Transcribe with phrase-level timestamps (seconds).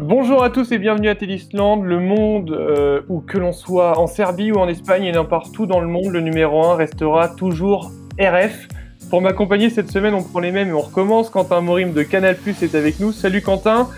[0.00, 4.08] Bonjour à tous et bienvenue à Tennisland, le monde euh, où que l'on soit en
[4.08, 7.92] Serbie ou en Espagne et n'importe où dans le monde, le numéro 1 restera toujours
[8.18, 8.66] RF.
[9.08, 11.30] Pour m'accompagner cette semaine, on prend les mêmes et on recommence.
[11.30, 13.12] Quentin Morim de Canal Plus est avec nous.
[13.12, 13.88] Salut Quentin.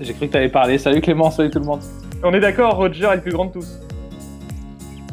[0.00, 0.78] J'ai cru que tu allais parler.
[0.78, 1.80] Salut Clément, salut tout le monde.
[2.22, 3.78] On est d'accord, Roger est le plus grand de tous.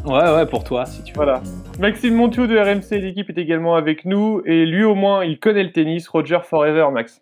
[0.06, 1.18] Ouais, ouais, pour toi, si tu veux.
[1.18, 1.42] Voilà.
[1.82, 5.64] Maxime Montiou de RMC l'équipe est également avec nous et lui au moins il connaît
[5.64, 6.08] le tennis.
[6.08, 7.22] Roger Forever, Max.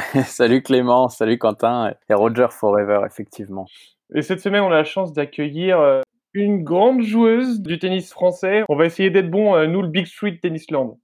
[0.24, 3.66] salut Clément, salut Quentin et Roger Forever, effectivement.
[4.14, 6.00] Et cette semaine, on a la chance d'accueillir euh,
[6.34, 8.64] une grande joueuse du tennis français.
[8.68, 10.98] On va essayer d'être bon, euh, nous, le Big Street Tennisland.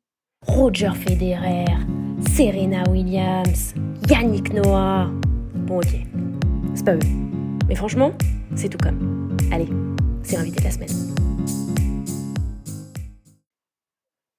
[0.47, 1.65] Roger Federer,
[2.35, 3.75] Serena Williams,
[4.09, 5.11] Yannick Noah.
[5.55, 5.97] Bon, ok,
[6.75, 7.01] c'est pas eux.
[7.69, 8.13] Mais franchement,
[8.55, 9.37] c'est tout comme.
[9.53, 9.69] Allez,
[10.23, 11.36] c'est l'invité de la semaine.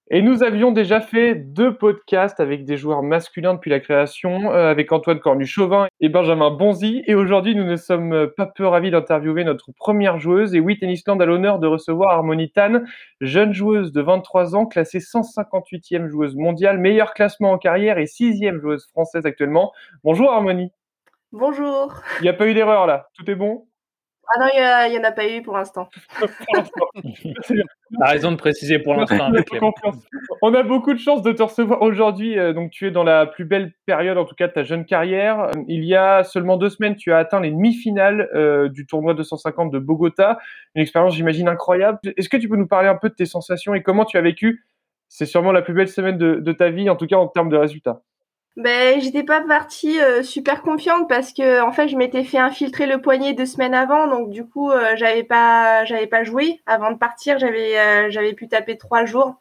[0.10, 4.72] Et nous avions déjà fait deux podcasts avec des joueurs masculins depuis la création, euh,
[4.72, 7.04] avec Antoine Cornu-Chauvin et Benjamin Bonzi.
[7.08, 10.56] Et aujourd'hui, nous ne sommes pas peu ravis d'interviewer notre première joueuse.
[10.56, 12.84] Et oui, Tennisland a l'honneur de recevoir Harmonie Tan,
[13.20, 18.62] jeune joueuse de 23 ans, classée 158e joueuse mondiale, meilleur classement en carrière et sixième
[18.62, 19.74] joueuse française actuellement.
[20.06, 20.72] Bonjour Harmonie.
[21.34, 21.94] Bonjour.
[22.22, 23.67] Il n'y a pas eu d'erreur là, tout est bon?
[24.30, 24.48] Ah non,
[24.88, 25.90] il n'y en a pas eu pour l'instant.
[28.00, 29.32] T'as raison de préciser pour l'instant.
[30.42, 32.38] On a beaucoup de chance de te recevoir aujourd'hui.
[32.38, 34.86] Euh, donc, tu es dans la plus belle période, en tout cas, de ta jeune
[34.86, 35.40] carrière.
[35.40, 39.14] Euh, il y a seulement deux semaines, tu as atteint les demi-finales euh, du tournoi
[39.14, 40.40] 250 de Bogota.
[40.76, 42.00] Une expérience, j'imagine, incroyable.
[42.18, 44.22] Est-ce que tu peux nous parler un peu de tes sensations et comment tu as
[44.22, 44.66] vécu?
[45.08, 47.56] C'est sûrement la plus belle semaine de ta vie, en tout cas en termes de
[47.56, 48.02] résultats.
[48.58, 52.88] Ben, j'étais pas partie euh, super confiante parce que en fait, je m'étais fait infiltrer
[52.88, 56.92] le poignet deux semaines avant, donc du coup, euh, j'avais pas, j'avais pas joué avant
[56.92, 57.38] de partir.
[57.38, 59.36] J'avais, euh, j'avais pu taper trois jours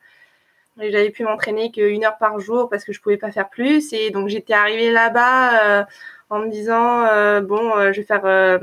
[0.81, 3.92] et j'avais pu m'entraîner qu'une heure par jour parce que je pouvais pas faire plus.
[3.95, 5.86] Et donc j'étais arrivée là-bas
[6.30, 7.03] en me disant
[7.42, 8.61] bon, je vais faire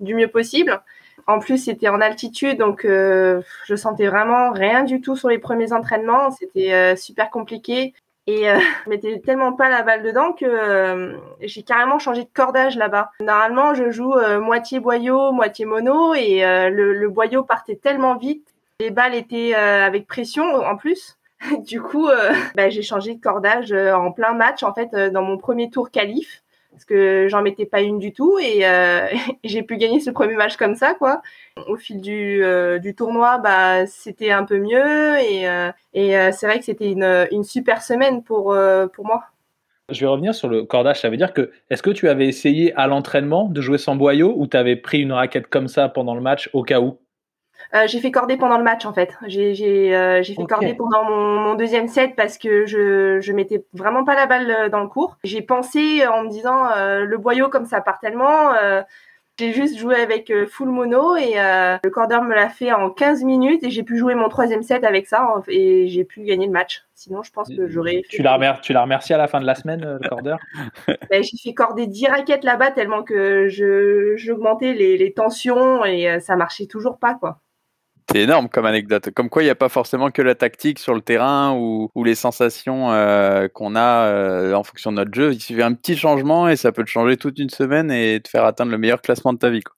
[0.00, 0.82] du mieux possible.
[1.26, 5.72] En plus, c'était en altitude, donc je sentais vraiment rien du tout sur les premiers
[5.72, 6.30] entraînements.
[6.32, 7.94] C'était super compliqué.
[8.26, 12.30] Et euh, je mettais tellement pas la balle dedans que euh, j'ai carrément changé de
[12.32, 13.10] cordage là-bas.
[13.20, 18.16] Normalement, je joue euh, moitié boyau, moitié mono, et euh, le, le, boyau partait tellement
[18.16, 18.46] vite.
[18.80, 21.18] Les balles étaient avec pression en plus.
[21.58, 22.08] du coup,
[22.54, 26.42] bah, j'ai changé de cordage en plein match, en fait, dans mon premier tour qualif
[26.72, 29.06] parce que j'en mettais pas une du tout et euh,
[29.44, 31.22] j'ai pu gagner ce premier match comme ça quoi.
[31.68, 36.64] Au fil du, euh, tournoi, bah c'était un peu mieux et, euh, c'est vrai que
[36.64, 38.56] c'était une, une super semaine pour
[38.92, 39.24] pour moi.
[39.90, 41.00] Je vais revenir sur le cordage.
[41.00, 44.32] Ça veut dire que est-ce que tu avais essayé à l'entraînement de jouer sans boyau
[44.36, 46.98] ou tu avais pris une raquette comme ça pendant le match au cas où?
[47.74, 49.16] Euh, j'ai fait corder pendant le match en fait.
[49.26, 53.32] J'ai j'ai euh, j'ai fait corder pendant mon, mon, deuxième set parce que je je
[53.32, 55.16] mettais vraiment pas la balle euh, dans le cours.
[55.24, 58.52] J'ai pensé en me disant le boyau comme ça part tellement.
[59.38, 63.64] j'ai juste joué avec full mono et le cordeur me l'a fait en 15 minutes
[63.64, 66.82] et j'ai pu jouer mon troisième set avec ça et j'ai pu gagner le match.
[66.94, 68.02] Sinon, je pense que j'aurais.
[68.08, 68.74] Tu l'as remercié,
[69.06, 70.38] tu à la fin de la semaine, le cordeur
[71.10, 76.20] ben, J'ai fait corder 10 raquettes là-bas tellement que je j'augmentais les, les tensions et
[76.20, 77.40] ça marchait toujours pas quoi.
[78.10, 79.10] C'est énorme comme anecdote.
[79.14, 82.04] Comme quoi, il n'y a pas forcément que la tactique sur le terrain ou, ou
[82.04, 85.32] les sensations euh, qu'on a euh, en fonction de notre jeu.
[85.32, 88.28] Il suffit un petit changement et ça peut te changer toute une semaine et te
[88.28, 89.62] faire atteindre le meilleur classement de ta vie.
[89.62, 89.74] Quoi.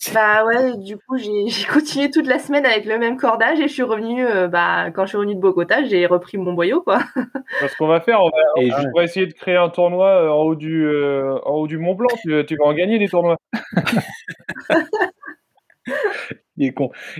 [0.14, 3.72] Bah ouais, du coup, j'ai continué toute la semaine avec le même cordage et je
[3.72, 7.00] suis revenu, euh, bah, quand je suis revenu de Bogota, j'ai repris mon boyau, quoi.
[7.68, 8.70] Ce qu'on va faire, on va, et
[9.02, 12.06] essayer de créer un tournoi en haut du, en haut du Mont Blanc.
[12.22, 13.38] Tu, tu vas en gagner des tournois.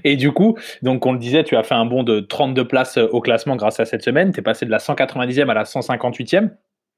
[0.04, 2.98] Et du coup, donc on le disait, tu as fait un bond de 32 places
[2.98, 4.32] au classement grâce à cette semaine.
[4.32, 6.50] Tu es passé de la 190e à la 158e.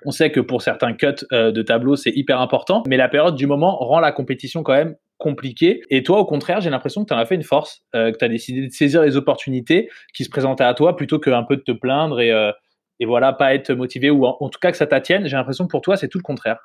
[0.04, 3.34] On sait que pour certains cuts euh, de tableau, c'est hyper important, mais la période
[3.34, 5.82] du moment rend la compétition quand même compliquée.
[5.90, 8.16] Et toi, au contraire, j'ai l'impression que tu en as fait une force, euh, que
[8.16, 11.56] tu as décidé de saisir les opportunités qui se présentaient à toi plutôt qu'un peu
[11.56, 12.52] de te plaindre et, euh,
[12.98, 15.26] et voilà, pas être motivé ou en, en tout cas que ça t'attienne.
[15.26, 16.58] J'ai l'impression que pour toi, c'est tout le contraire.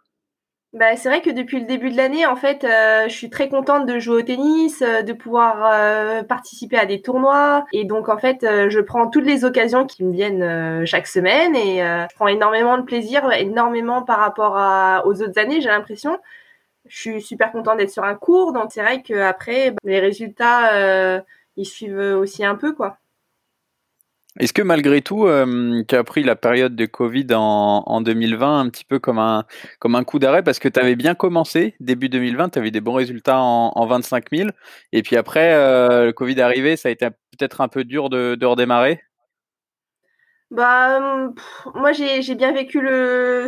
[0.75, 3.47] Bah, c'est vrai que depuis le début de l'année, en fait, euh, je suis très
[3.47, 7.65] contente de jouer au tennis, euh, de pouvoir euh, participer à des tournois.
[7.71, 11.77] Et donc, en fait, je prends toutes les occasions qui me viennent chaque semaine et
[11.77, 16.19] je prends énormément de plaisir, énormément par rapport à, aux autres années, j'ai l'impression.
[16.87, 18.51] Je suis super contente d'être sur un cours.
[18.51, 21.23] Donc, c'est vrai qu'après, bah, les résultats,
[21.55, 22.97] ils suivent aussi un peu, quoi.
[24.37, 28.59] Est-ce que malgré tout, euh, tu as pris la période de Covid en, en, 2020
[28.59, 29.45] un petit peu comme un,
[30.03, 30.43] coup d'arrêt?
[30.43, 33.85] Parce que tu avais bien commencé début 2020, tu avais des bons résultats en, en
[33.85, 34.49] 25 000
[34.91, 38.45] et puis après, euh, le Covid arrivé, ça a été peut-être un peu dur de,
[38.45, 39.01] redémarrer?
[40.51, 41.31] Bah,
[41.73, 42.79] moi j'ai bien vécu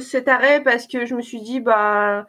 [0.01, 2.25] cet arrêt parce que je me suis dit, bah,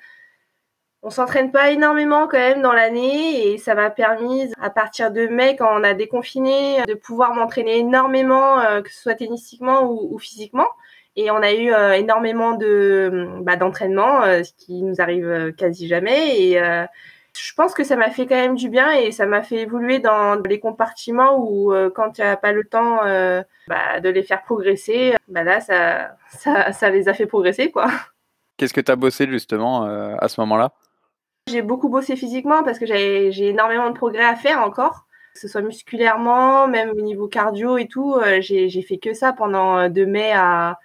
[1.08, 5.26] on s'entraîne pas énormément quand même dans l'année et ça m'a permis à partir de
[5.26, 10.68] mai quand on a déconfiné de pouvoir m'entraîner énormément que ce soit tennistiquement ou, physiquement.
[11.16, 16.38] Et on a eu énormément de bah, d'entraînement ce qui nous arrive quasi jamais.
[16.40, 16.60] Et
[17.38, 19.98] je pense que ça m'a fait quand même du bien et ça m'a fait évoluer
[19.98, 24.22] dans les compartiments où euh, quand tu n'as pas le temps euh, bah, de les
[24.22, 26.16] faire progresser, bah là ça,
[26.72, 27.72] ça, les a fait progresser.
[28.56, 30.72] Qu'est-ce que tu as bossé justement euh, à ce moment-là?
[31.48, 35.48] J'ai beaucoup bossé physiquement parce que j'ai énormément de progrès à faire encore, que ce
[35.48, 38.16] soit musculairement, même au niveau cardio et tout.
[38.40, 40.78] j'ai fait que ça pendant de mai à,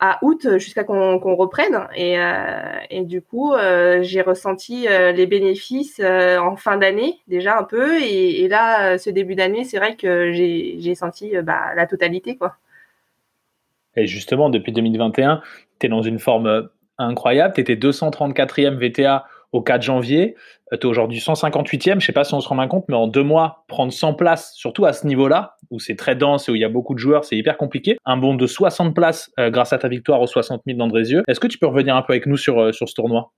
[0.00, 1.86] à août jusqu'à qu'on reprenne.
[1.94, 7.58] Et, euh, et, du coup, euh, j'ai ressenti euh, les bénéfices en fin d'année déjà
[7.58, 8.00] un peu.
[8.00, 12.36] Et, et là, ce début d'année, c'est vrai que j'ai senti bah, la totalité.
[12.36, 12.56] quoi.
[13.96, 15.42] Et justement, depuis 2021,
[15.78, 17.54] tu es dans une forme incroyable.
[17.54, 20.36] Tu étais 234e VTA au 4 janvier.
[20.72, 22.00] Euh, tu es aujourd'hui 158e.
[22.00, 24.14] Je sais pas si on se rend bien compte, mais en deux mois, prendre 100
[24.14, 26.94] places, surtout à ce niveau-là, où c'est très dense et où il y a beaucoup
[26.94, 27.96] de joueurs, c'est hyper compliqué.
[28.04, 31.22] Un bond de 60 places euh, grâce à ta victoire aux 60 000 d'Andrézieux.
[31.28, 33.32] Est-ce que tu peux revenir un peu avec nous sur, euh, sur ce tournoi?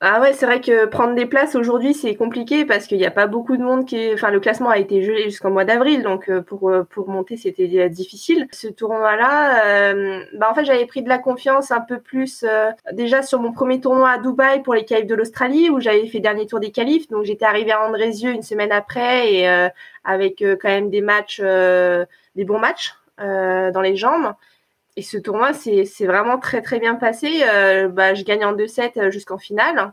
[0.00, 3.10] Ah ouais, c'est vrai que prendre des places aujourd'hui c'est compliqué parce qu'il n'y a
[3.10, 4.14] pas beaucoup de monde qui est...
[4.14, 7.36] Enfin, le classement a été gelé jusqu'au mois d'avril, donc euh, pour euh, pour monter
[7.36, 8.46] c'était euh, difficile.
[8.52, 9.94] Ce tournoi-là,
[10.34, 12.44] bah en fait j'avais pris de la confiance un peu plus
[12.92, 16.20] déjà sur mon premier tournoi à Dubaï pour les qualifs de l'Australie où j'avais fait
[16.20, 19.48] dernier tour des qualifs, donc j'étais arrivée à Andrézieux une semaine après et
[20.04, 24.32] avec quand même des matchs, des bons matchs dans les jambes.
[24.98, 27.28] Et ce tournoi, c'est vraiment très très bien passé.
[27.48, 29.92] Euh, bah, je gagne en 2-7 euh, jusqu'en finale.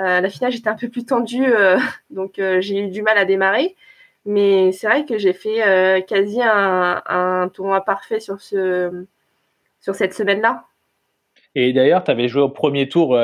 [0.00, 1.46] Euh, la finale, j'étais un peu plus tendue,
[2.10, 3.76] donc j'ai eu du mal à démarrer.
[4.26, 9.06] Mais c'est vrai que j'ai fait quasi un, tournoi parfait sur, ce,
[9.80, 10.64] sur cette semaine-là.
[11.54, 13.16] Et d'ailleurs, tu avais joué au premier tour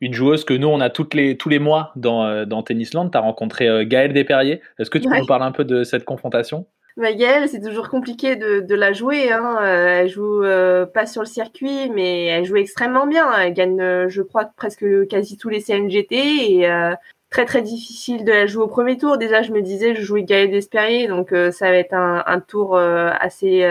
[0.00, 3.10] une joueuse que nous, on a toutes les, tous les mois dans, dans Tennisland.
[3.10, 4.62] Tu as rencontré Gaëlle Desperriers.
[4.78, 6.64] Est-ce que tu peux nous parler un peu de cette confrontation?
[6.96, 9.32] Gaëlle, c'est toujours compliqué de, la jouer.
[9.32, 9.58] Hein.
[9.60, 13.32] Euh, elle joue euh, pas sur le circuit, mais elle joue extrêmement bien.
[13.38, 16.94] Elle gagne, euh, je crois, presque quasi tous les CNGT et
[17.30, 19.18] très très difficile de la jouer au premier tour.
[19.18, 23.68] Déjà, je me disais, je jouais Gaëlle Despérier, donc ça va être un, tour assez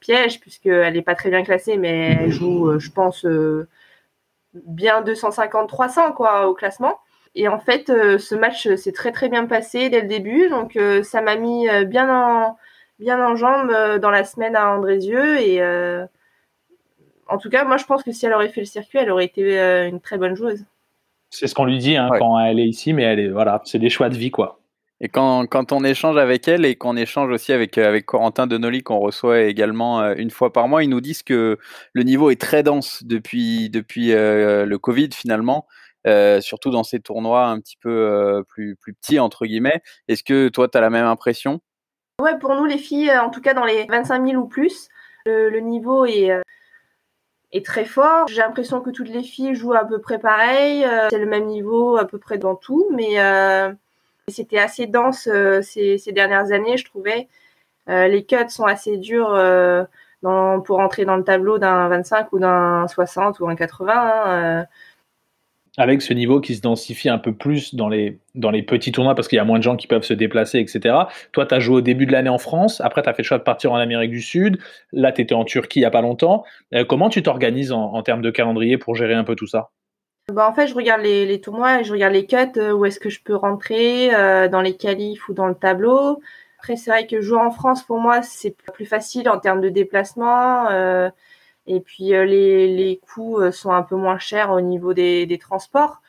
[0.00, 3.24] piège puisqu'elle est pas très bien classée, mais elle joue, je pense,
[4.54, 6.98] bien 250-300 quoi au classement.
[7.34, 10.48] Et en fait, euh, ce match euh, s'est très très bien passé dès le début,
[10.48, 12.56] donc euh, ça m'a mis bien en
[12.98, 15.62] bien en jambe dans la semaine à Andrézieux et
[17.30, 19.26] en tout cas, moi je pense que si elle aurait fait le circuit, elle aurait
[19.26, 20.64] été une très bonne joueuse.
[21.30, 23.78] C'est ce qu'on lui dit hein, quand elle est ici, mais elle est voilà, c'est
[23.78, 24.58] des choix de vie quoi.
[25.00, 28.82] Et quand, quand on échange avec elle et qu'on échange aussi avec, avec Corentin Denoli
[28.82, 31.56] qu'on reçoit également une fois par mois, ils nous disent que
[31.92, 35.66] le niveau est très dense depuis, depuis le Covid finalement
[36.08, 39.82] euh, surtout dans ces tournois un petit peu euh, plus, plus petits, entre guillemets.
[40.08, 41.60] Est-ce que toi, tu as la même impression?
[42.22, 44.88] Ouais, pour nous, les filles, en tout cas dans les 25 000 ou plus,
[45.26, 46.40] le, niveau est, euh,
[47.52, 48.26] est très fort.
[48.28, 50.86] J'ai l'impression que toutes les filles jouent à peu près pareil.
[51.10, 53.16] c'est le même niveau à peu près dans tout, mais
[54.28, 55.28] c'était assez dense
[55.62, 57.28] ces, dernières années, je trouvais.
[57.86, 59.38] les cuts sont assez durs
[60.22, 64.66] pour entrer dans le tableau d'un 25 ou d'un 60 ou un 80
[65.78, 69.14] avec ce niveau qui se densifie un peu plus dans les, dans les petits tournois
[69.14, 70.94] parce qu'il y a moins de gens qui peuvent se déplacer, etc.
[71.32, 73.26] Toi, tu as joué au début de l'année en France, après tu as fait le
[73.28, 74.58] choix de partir en Amérique du Sud,
[74.92, 76.44] là tu étais en Turquie il n'y a pas longtemps.
[76.74, 79.70] Euh, comment tu t'organises en, termes de calendrier pour gérer un peu tout ça?
[80.32, 82.98] Bah en fait, je regarde les, les tournois, je regarde les cuts, euh, où est-ce
[82.98, 86.20] que je peux rentrer, euh, dans les qualifs ou dans le tableau.
[86.58, 89.68] Après, c'est vrai que jouer en France, pour moi, c'est plus facile en termes de
[89.68, 90.66] déplacement.
[91.68, 95.26] Et puis euh, les, les coûts euh, sont un peu moins chers au niveau des,
[95.26, 96.00] des transports.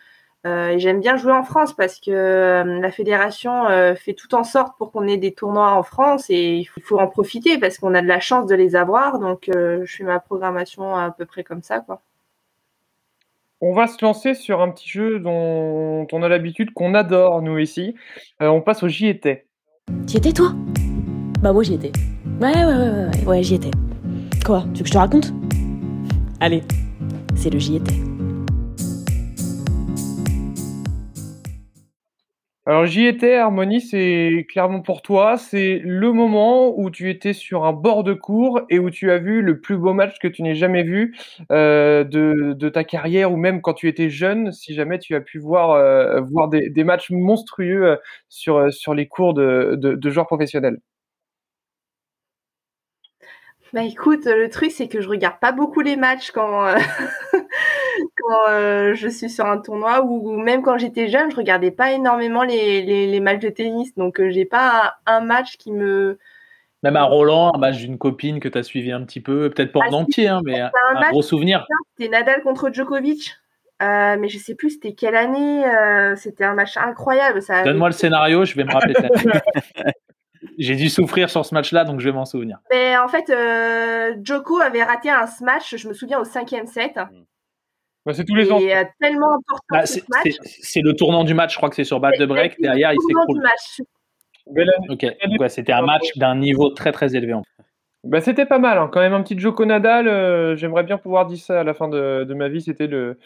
[0.48, 3.66] Euh, j'aime bien jouer en France parce que la fédération
[3.98, 7.08] fait tout en sorte pour qu'on ait des tournois en France et il faut, en
[7.08, 9.20] profiter parce qu'on a de la chance de les avoir.
[9.20, 11.82] Donc je fais ma programmation à peu près comme ça.
[11.82, 12.01] Quoi.
[13.60, 17.58] On va se lancer sur un petit jeu dont on a l'habitude, qu'on adore nous
[17.58, 17.96] ici.
[18.39, 19.46] on passe au J'y étais.
[20.08, 20.54] T'y étais toi?
[21.42, 21.92] Bah moi j'y étais.
[22.42, 23.72] Ouais ouais ouais ouais, ouais, ouais j'y étais.
[24.46, 24.63] Quoi?
[24.74, 25.34] Tu veux que je te raconte?
[26.41, 26.63] Allez,
[27.36, 27.84] c'est le JT.
[32.65, 37.65] Alors j'y étais, Harmonie, c'est clairement pour toi, c'est le moment où tu étais sur
[37.65, 40.43] un bord de cours et où tu as vu le plus beau match que tu
[40.43, 41.17] n'aies jamais vu
[41.51, 45.39] euh, de, ta carrière ou même quand tu étais jeune, si jamais tu as pu
[45.39, 50.79] voir, euh, des, matchs monstrueux euh, sur, les cours de joueurs professionnels.
[53.71, 56.75] Bah écoute, le truc c'est que je regarde pas beaucoup les matchs quand, euh,
[58.17, 61.91] quand euh, je suis sur un tournoi ou, même quand j'étais jeune, je regardais pas
[61.91, 63.93] énormément les, les, matchs de tennis.
[63.95, 66.17] Donc, j'ai pas un, match qui me.
[66.81, 69.71] Même à Roland, un match d'une copine que tu as suivi un petit peu, peut-être
[69.71, 70.71] pas en ah, entier, hein, mais un,
[71.11, 71.67] gros souvenir.
[71.95, 73.35] C'était Nadal contre Djokovic.
[73.81, 75.63] mais je sais plus c'était quelle année.
[76.15, 77.41] c'était un match incroyable.
[77.65, 78.95] Donne-moi le scénario, je vais me rappeler.
[80.60, 82.58] J'ai dû souffrir sur ce match-là, donc je vais m'en souvenir.
[82.70, 87.00] Mais en fait, euh, Joko avait raté un match, je me souviens, au cinquième set.
[88.06, 88.60] Bah, c'est tous les ans.
[88.62, 92.18] Euh, tellement important bah, C'est le tournant du match, je crois que c'est sur balle
[92.20, 92.60] de break.
[92.60, 93.42] Derrière, il s'écroule.
[94.89, 95.06] Ok,
[95.48, 97.36] c'était un match d'un niveau très très élevé.
[98.04, 98.89] Bah, c'était pas mal, hein.
[98.92, 100.10] quand même un petit Joko Nadal.
[100.10, 102.62] Euh, j'aimerais bien pouvoir dire ça à la fin de, de ma vie.
[102.62, 103.18] C'était le,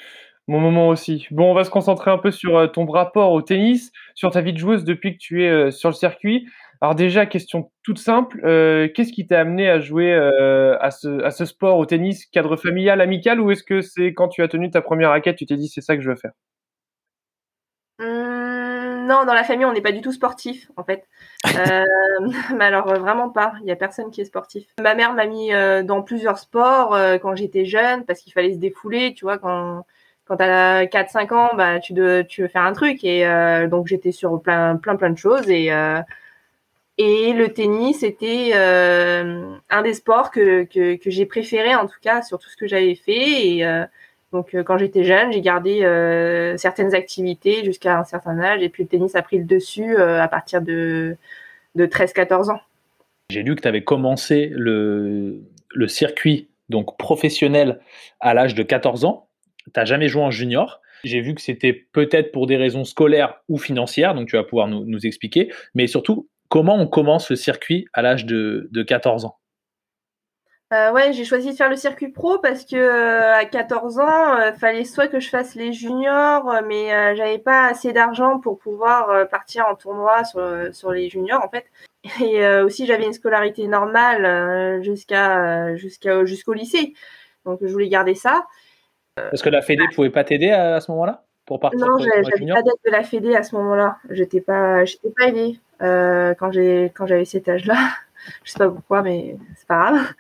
[0.48, 1.26] mon moment aussi.
[1.32, 4.54] Bon, on va se concentrer un peu sur ton rapport au tennis, sur ta vie
[4.54, 6.48] de joueuse depuis que tu es sur le circuit.
[6.84, 11.46] Alors déjà, question toute simple, euh, qu'est-ce qui t'a amené à jouer euh, à, ce,
[11.46, 14.82] sport, au tennis, cadre familial, amical, ou est-ce que c'est quand tu as tenu ta
[14.82, 16.34] première raquette, tu t'es dit c'est ça que je veux faire?
[18.00, 21.08] Mmh, Non, dans la famille, on n'est pas du tout sportif, en fait.
[21.56, 21.86] Euh,
[22.58, 23.54] mais alors, vraiment pas.
[23.62, 24.66] Il n'y a personne qui est sportif.
[24.82, 25.52] Ma mère m'a mis
[25.86, 29.86] dans plusieurs sports quand j'étais jeune, parce qu'il fallait se défouler, tu vois, quand
[30.26, 31.94] quand tu as 4-5 ans, bah, tu,
[32.28, 33.06] tu veux faire un truc.
[33.06, 33.26] Et
[33.70, 35.50] donc, j'étais sur plein, plein, plein de choses.
[35.50, 35.72] Et
[36.98, 42.22] et le tennis était euh, un des sports que, que, j'ai préféré, en tout cas,
[42.22, 43.48] sur tout ce que j'avais fait.
[43.48, 43.84] Et euh,
[44.32, 45.80] donc, euh, quand j'étais jeune, j'ai gardé
[46.58, 48.62] certaines activités jusqu'à un certain âge.
[48.62, 51.18] Et puis, le tennis a pris le dessus à partir de,
[51.76, 52.62] de 13-14 ans.
[53.30, 55.42] J'ai lu que tu avais commencé le,
[55.74, 57.80] le circuit donc professionnel
[58.20, 59.28] à l'âge de 14 ans.
[59.66, 60.82] Tu n'as jamais joué en junior.
[61.04, 64.68] J'ai vu que c'était peut-être pour des raisons scolaires ou financières, donc tu vas pouvoir
[64.68, 65.52] nous, nous expliquer.
[65.74, 69.40] Mais surtout, Comment on commence le circuit à l'âge de, 14 ans?
[70.72, 74.38] Euh, ouais, j'ai choisi de faire le circuit pro parce que euh, à 14 ans,
[74.38, 78.60] il euh, fallait soit que je fasse les juniors, mais j'avais pas assez d'argent pour
[78.60, 81.66] pouvoir partir en tournoi sur, les juniors en fait.
[82.24, 86.94] Et aussi j'avais une scolarité normale jusqu'à jusqu'à jusqu'au lycée,
[87.46, 88.46] donc je voulais garder ça.
[89.16, 92.62] Parce que la Fédé pouvait pas t'aider à, ce moment-là pour partir Non, j'avais pas
[92.62, 93.98] d'aide de la Fédé à ce moment-là.
[94.12, 95.58] J'étais pas j'étais pas aidée.
[95.84, 97.76] Euh, quand j'avais cet âge-là.
[98.44, 100.14] Je sais pas pourquoi, mais c'est pas grave.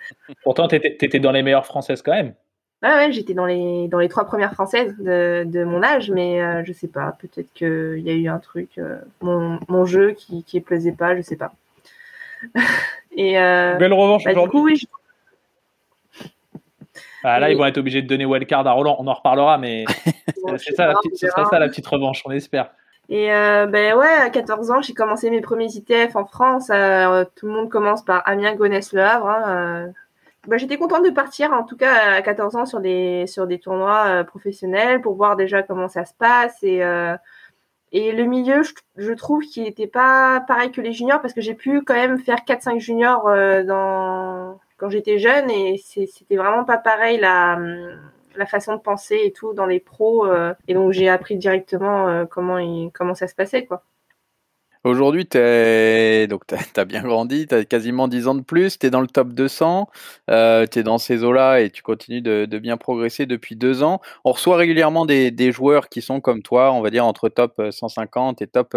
[0.43, 2.33] Pourtant, tu étais, dans les meilleures françaises quand même.
[2.81, 6.41] Ouais, ouais, j'étais dans les, dans les trois premières françaises de, de mon âge, mais
[6.41, 10.11] euh, je sais pas, peut-être qu'il y a eu un truc, euh, mon, mon, jeu
[10.11, 11.53] qui, qui plaisait pas, je sais pas.
[13.15, 14.61] Et, Belle revanche bah, aujourd'hui.
[14.63, 14.87] Oui,
[17.23, 19.85] ah, là, ils vont être obligés de donner wildcard à Roland, on en reparlera, mais
[20.57, 22.71] c'est ça, ce sera ça la petite revanche, on espère.
[23.09, 26.69] Et euh, ben ouais, à 14 ans, j'ai commencé mes premiers ITF en France.
[26.71, 29.27] Euh, tout le monde commence par Amiens, Gonesse, Le Havre.
[29.27, 29.87] Hein, euh.
[30.47, 33.59] ben, j'étais contente de partir, en tout cas à 14 ans, sur des sur des
[33.59, 36.81] tournois professionnels pour voir déjà comment ça se passe et
[37.95, 38.63] et le milieu,
[38.97, 42.17] je, trouve qu'il n'était pas pareil que les juniors parce que j'ai pu quand même
[42.17, 43.25] faire 4-5 juniors
[43.65, 47.59] dans quand j'étais jeune et c'était vraiment pas pareil là
[48.35, 50.25] la façon de penser et tout dans les pros.
[50.25, 53.65] Euh, et donc j'ai appris directement euh, comment, comment ça se passait.
[53.65, 53.83] quoi.
[54.83, 58.99] Aujourd'hui, tu as, bien grandi, tu as quasiment 10 ans de plus, tu es dans
[58.99, 59.89] le top 200,
[60.29, 64.01] euh, tu es dans ces eaux-là et tu continues de, bien progresser depuis deux ans.
[64.25, 68.41] On reçoit régulièrement des, joueurs qui sont comme toi, on va dire entre top 150
[68.41, 68.75] et top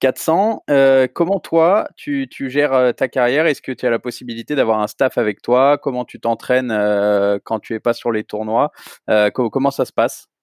[0.00, 0.64] 400.
[0.70, 3.46] Euh, comment toi, tu, gères euh, ta carrière?
[3.46, 5.78] Est-ce que tu as la possibilité d'avoir un staff avec toi?
[5.78, 6.72] Comment tu t'entraînes
[7.44, 8.72] quand tu es pas sur les tournois?
[9.32, 10.33] Comment ça se passe?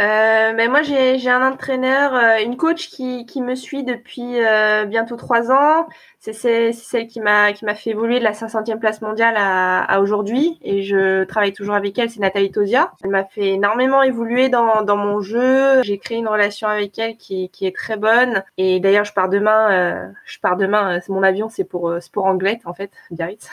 [0.00, 4.86] Euh, ben moi j'ai un entraîneur, euh, une coach qui, qui me suit depuis euh,
[4.86, 5.86] bientôt trois ans.
[6.18, 10.82] C'est celle qui m'a fait évoluer de la 500e place mondiale à, à aujourd'hui et
[10.82, 12.08] je travaille toujours avec elle.
[12.08, 12.92] C'est Nathalie Tosia.
[13.04, 15.82] Elle m'a fait énormément évoluer dans, dans mon jeu.
[15.82, 18.42] J'ai créé une relation avec elle qui, qui est très bonne.
[18.56, 19.70] Et d'ailleurs je pars demain.
[19.70, 20.98] Euh, je pars demain.
[21.10, 23.46] mon avion c'est pour pour Anglette en fait, Biarritz.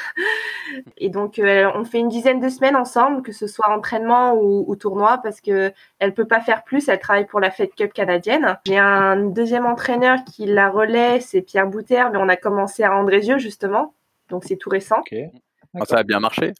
[0.97, 4.75] Et donc on fait une dizaine de semaines ensemble, que ce soit entraînement ou, ou
[4.77, 6.87] tournoi, parce que elle peut pas faire plus.
[6.87, 8.57] Elle travaille pour la Fed Cup canadienne.
[8.65, 12.95] J'ai un deuxième entraîneur qui la relaie, c'est Pierre Bouter, mais on a commencé à
[12.95, 13.93] Andrézieux justement,
[14.29, 15.03] donc c'est tout récent.
[15.77, 16.53] Ah, ça a bien marché.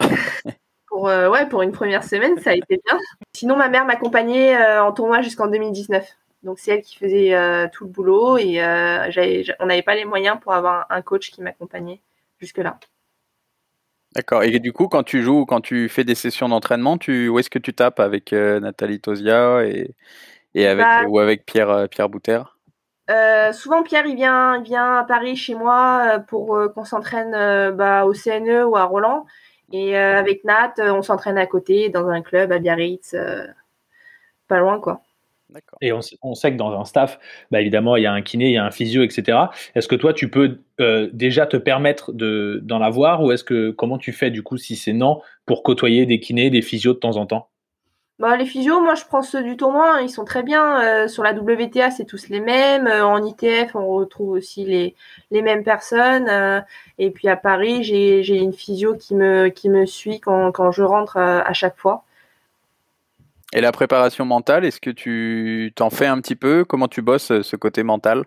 [0.88, 2.98] pour, euh, ouais, pour une première semaine, ça a été bien.
[3.34, 6.08] Sinon, ma mère m'accompagnait euh, en tournoi jusqu'en 2019.
[6.42, 8.60] Donc c'est elle qui faisait euh, tout le boulot et
[9.60, 12.00] on n'avait pas les moyens pour avoir un coach qui m'accompagnait
[12.38, 12.78] jusque-là.
[14.14, 14.44] D'accord.
[14.44, 17.50] Et du coup, quand tu joues, quand tu fais des sessions d'entraînement, tu, où est-ce
[17.50, 19.94] que tu tapes avec euh, Nathalie Tosia et,
[20.54, 22.42] et avec, bah ou avec Pierre, euh, Pierre Bouter?
[23.10, 27.32] Euh, souvent Pierre il vient, il vient à Paris chez moi pour qu'on s'entraîne
[27.72, 29.26] bah, au CNE ou à Roland
[29.72, 33.14] Et avec Nat, on s'entraîne à côté dans un club à Biarritz,
[34.48, 35.02] pas loin quoi.
[35.80, 37.18] Et on, sait que dans un staff,
[37.50, 39.38] bah évidemment, il y a un kiné, il y a un physio, etc.
[39.74, 43.98] Est-ce que toi, tu peux euh, déjà te permettre d'en avoir ou est-ce que comment
[43.98, 47.16] tu fais du coup si c'est non pour côtoyer des kinés, des physios de temps
[47.16, 47.48] en temps?
[48.20, 50.80] Bah, les physios, moi je prends ceux du tournoi, hein, ils sont très bien.
[50.82, 52.86] Euh, sur la WTA, c'est tous les mêmes.
[52.86, 54.94] Euh, en ITF, on retrouve aussi les,
[55.32, 56.28] les mêmes personnes.
[56.98, 60.82] et puis à Paris, j'ai une physio qui me, qui me suit quand, quand je
[60.82, 62.04] rentre à chaque fois.
[63.56, 66.64] Et la préparation mentale, est-ce que tu t'en fais un petit peu?
[66.64, 68.24] Comment tu bosses euh, ce côté mental?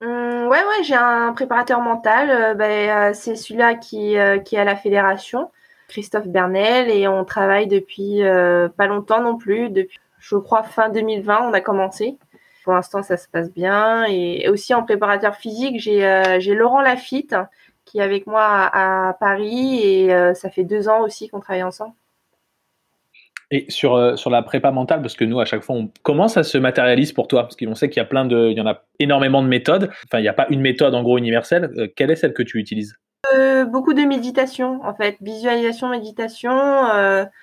[0.00, 2.30] Mmh, Ouais, ouais, j'ai un préparateur mental.
[2.30, 5.50] Euh, ben, euh, c'est celui-là qui, qui est à la fédération,
[5.88, 8.22] Christophe Bernel, et on travaille depuis
[8.76, 9.68] pas longtemps non plus.
[9.68, 12.16] Depuis, je crois, fin 2020, on a commencé.
[12.64, 14.04] Pour l'instant, ça se passe bien.
[14.04, 17.36] Et aussi en préparateur physique, j'ai Laurent Lafitte
[17.84, 21.92] qui est avec moi à Paris, et ça fait deux ans aussi qu'on travaille ensemble.
[23.52, 25.90] Et sur, euh, sur la prépa mentale, parce que nous, à chaque fois, on...
[26.02, 28.56] comment ça se matérialise pour toi Parce qu'on sait qu'il y a plein de, il
[28.56, 29.90] y en a énormément de méthodes.
[30.06, 31.70] Enfin, il n'y a pas une méthode en gros universelle.
[31.76, 32.96] Euh, quelle est celle que tu utilises?
[33.34, 36.52] Euh, beaucoup de méditation en fait, visualisation, méditation,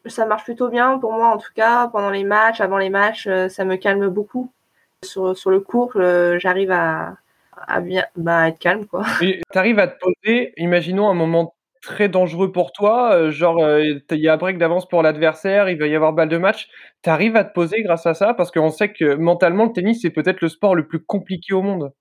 [0.05, 3.27] ça marche plutôt bien pour moi en tout cas pendant les matchs, avant les matchs,
[3.49, 4.49] ça me calme beaucoup.
[5.03, 5.91] Sur, sur le cours,
[6.37, 7.17] j'arrive à,
[7.67, 9.03] à bien bah, être calme quoi.
[9.19, 11.53] Tu arrives à te poser, imaginons un moment
[11.83, 15.69] très dangereux pour toi, euh, genre, euh, il y a un break d'avance pour l'adversaire,
[15.69, 16.69] il va y avoir balle de match.
[17.03, 18.33] Tu arrives à te poser grâce à ça?
[18.33, 21.61] Parce qu'on sait que mentalement, le tennis, c'est peut-être le sport le plus compliqué au
[21.61, 21.91] monde.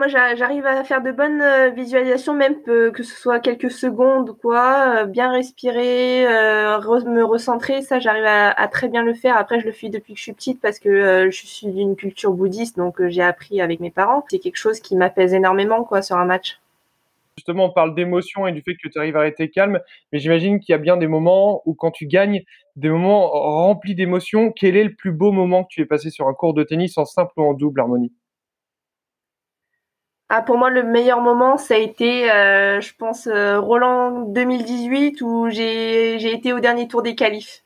[0.00, 5.04] Moi, j'arrive à faire de bonnes euh, visualisations, même que ce soit quelques secondes quoi,
[5.06, 9.36] bien respirer, me recentrer, ça, j'arrive à très bien le faire.
[9.36, 12.30] Après, je le fais depuis que je suis petite parce que, je suis d'une culture
[12.30, 14.24] bouddhiste, donc j'ai appris avec mes parents.
[14.30, 16.60] C'est quelque chose qui m'apaise énormément, quoi, sur un match.
[17.38, 19.78] Justement, on parle d'émotion et du fait que tu arrives à rester calme,
[20.12, 22.42] mais j'imagine qu'il y a bien des moments où quand tu gagnes,
[22.74, 24.50] des moments remplis d'émotions.
[24.50, 26.98] Quel est le plus beau moment que tu aies passé sur un cours de tennis
[26.98, 28.12] en simple ou en double harmonie?
[30.30, 35.22] Ah, pour moi, le meilleur moment, ça a été, euh, je pense, euh, Roland 2018
[35.22, 37.62] où j'ai été au dernier tour des qualifs.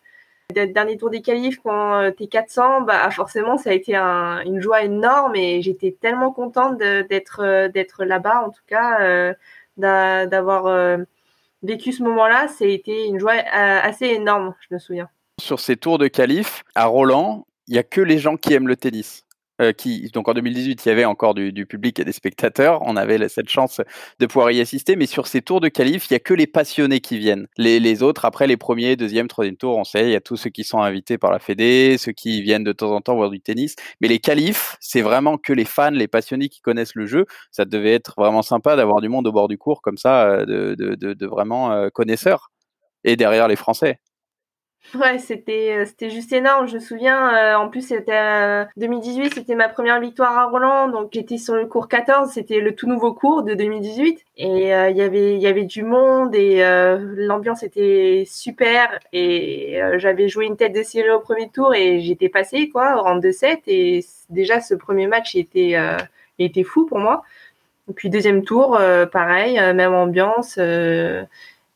[0.55, 4.61] Le dernier tour des qualifs, quand euh, t'es 400, bah forcément, ça a été une
[4.61, 9.35] joie énorme et j'étais tellement contente d'être d'être là-bas, en tout cas
[9.77, 10.99] d'avoir euh,
[11.63, 15.09] vécu ce moment-là, c'était une joie euh, assez énorme, je me souviens.
[15.41, 18.69] Sur ces tours de qualif, à Roland, il n'y a que les gens qui aiment
[18.69, 19.25] le tennis.
[19.63, 22.81] Euh, qui, donc en 2018, il y avait encore du, public et des spectateurs.
[22.83, 23.81] On avait cette chance
[24.19, 24.97] de pouvoir y assister.
[24.97, 27.47] Mais sur ces tours de qualif, il y a que les passionnés qui viennent.
[27.57, 30.51] Les, autres, après les premiers, deuxième, troisième tours, on sait, il y a tous ceux
[30.51, 33.41] qui sont invités par la Fédé, ceux qui viennent de temps en temps voir du
[33.41, 33.77] tennis.
[34.01, 37.27] Mais les qualifs, c'est vraiment que les fans, les passionnés qui connaissent le jeu.
[37.51, 40.75] Ça devait être vraiment sympa d'avoir du monde au bord du cours comme ça, euh,
[40.75, 42.51] de, de vraiment euh, connaisseurs.
[43.05, 43.99] Et derrière les Français.
[44.95, 46.67] Ouais, c'était euh, c'était juste énorme.
[46.69, 50.89] Je me souviens, euh, en plus c'était 2018, euh, c'était ma première victoire à Roland,
[50.89, 54.97] donc j'étais sur le cours 14, c'était le tout nouveau cours de 2018, et il
[54.97, 56.63] y avait il y avait du monde et
[57.17, 62.29] l'ambiance était super et j'avais joué une tête de série au premier tour et j'étais
[62.29, 65.75] passé quoi, au rang de 7 et déjà ce premier match était
[66.39, 67.23] était fou pour moi.
[67.91, 68.79] Et puis deuxième tour,
[69.11, 70.59] pareil, même ambiance.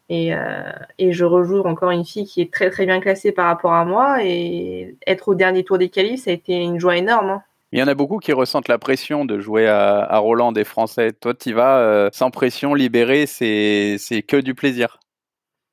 [0.09, 3.47] Et, euh, et, je rejoue encore une fille qui est très très bien classée par
[3.47, 4.23] rapport à moi.
[4.23, 7.31] Et être au dernier tour des qualifs, ça a été une joie énorme.
[7.31, 7.43] Hein.
[7.73, 10.65] Il y en a beaucoup qui ressentent la pression de jouer à, à Roland des
[10.65, 11.13] Français.
[11.13, 15.01] Toi, tu vas euh, sans pression, libéré, c'est que du plaisir.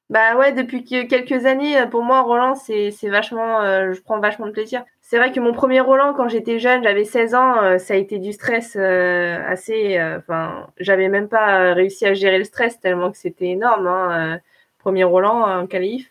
[0.09, 4.51] Bah ouais, depuis quelques années, pour moi, Roland, c'est vachement, euh, je prends vachement de
[4.51, 4.83] plaisir.
[5.13, 7.97] C'est vrai que mon premier Roland, quand j'étais jeune, j'avais 16 ans, euh, ça a
[7.97, 10.01] été du stress euh, assez.
[10.01, 13.85] Enfin, j'avais même pas réussi à gérer le stress tellement que c'était énorme.
[13.85, 14.39] Hein,
[14.79, 16.09] premier Roland, un qualif,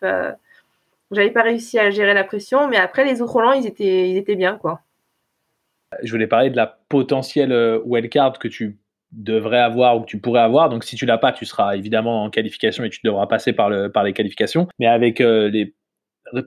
[1.10, 4.16] j'avais pas réussi à gérer la pression, mais après les autres Roland, ils étaient, ils
[4.16, 4.82] étaient bien, quoi.
[6.04, 8.78] Je voulais parler de la potentielle wildcard que tu
[9.10, 10.68] devrais avoir ou que tu pourrais avoir.
[10.68, 13.68] Donc si tu l'as pas, tu seras évidemment en qualification et tu devras passer par,
[13.68, 14.68] le, par les qualifications.
[14.78, 15.50] Mais avec euh,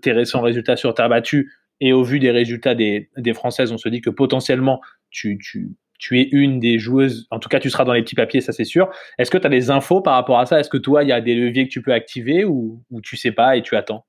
[0.01, 3.77] tes récents résultats sur terre battue et au vu des résultats des, des Françaises, on
[3.77, 7.69] se dit que potentiellement tu, tu, tu es une des joueuses, en tout cas tu
[7.69, 8.89] seras dans les petits papiers, ça c'est sûr.
[9.17, 10.59] Est-ce que tu as des infos par rapport à ça?
[10.59, 13.17] Est-ce que toi, il y a des leviers que tu peux activer ou, ou tu
[13.17, 14.05] sais pas et tu attends?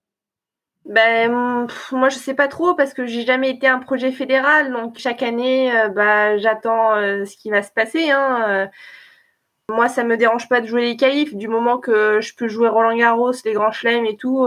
[0.86, 4.98] Ben moi je sais pas trop parce que j'ai jamais été un projet fédéral donc
[4.98, 8.44] chaque année euh, bah j'attends euh, ce qui va se passer hein.
[8.48, 8.66] Euh.
[9.68, 12.68] Moi ça me dérange pas de jouer les qualifs du moment que je peux jouer
[12.68, 14.46] Roland Garros, les grands chelems et tout.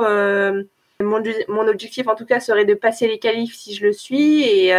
[1.01, 4.43] Mon, mon, objectif en tout cas serait de passer les qualifs si je le suis
[4.43, 4.73] et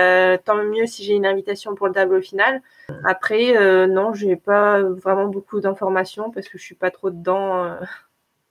[0.44, 2.60] tant mieux si j'ai une invitation pour le tableau final.
[3.04, 3.54] Après
[3.86, 7.78] non j'ai pas vraiment beaucoup d'informations parce que je suis pas trop dedans.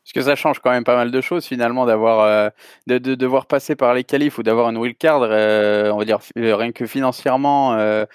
[0.10, 2.50] Parce que ça change quand même pas mal de choses finalement d'avoir euh,
[2.88, 6.18] de, de, devoir passer par les qualifs ou d'avoir une wildcard, euh, on va dire
[6.36, 8.06] euh, rien que financièrement, euh,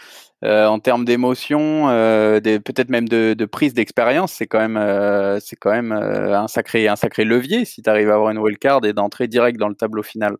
[0.44, 5.70] euh en termes d'émotion, peut-être même de, de prise d'expérience, c'est quand même c'est quand
[5.70, 9.28] même un sacré un sacré levier si tu arrives à avoir une wildcard et d'entrer
[9.28, 10.36] direct dans le tableau final.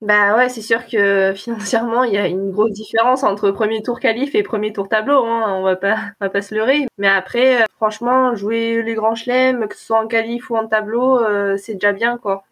[0.00, 3.98] Bah ouais, c'est sûr que financièrement, il y a une grosse différence entre premier tour
[3.98, 5.24] qualif et premier tour tableau.
[5.24, 5.56] Hein.
[5.58, 6.86] On va pas, on va pas se leurrer.
[6.98, 10.68] Mais après, euh, franchement, jouer les grands chelems, que ce soit en qualif ou en
[10.68, 12.44] tableau, euh, c'est déjà bien, quoi.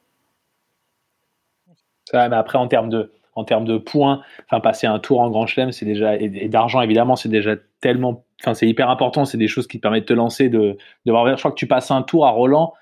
[2.11, 5.31] Ça, mais après, en termes de, en termes de points, enfin passer un tour en
[5.31, 9.27] grand chelem, c'est déjà et, d'argent évidemment, c'est déjà tellement, enfin c'est hyper important.
[9.27, 11.29] C'est des choses qui te permettent de te lancer, de, de voir.
[11.29, 12.72] Je crois que tu passes un tour à Roland,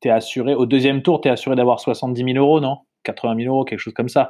[0.00, 2.78] t'es assuré au deuxième tour, t'es assuré d'avoir 70 000 euros, non?
[3.04, 4.28] 80 000 euros, quelque chose comme ça.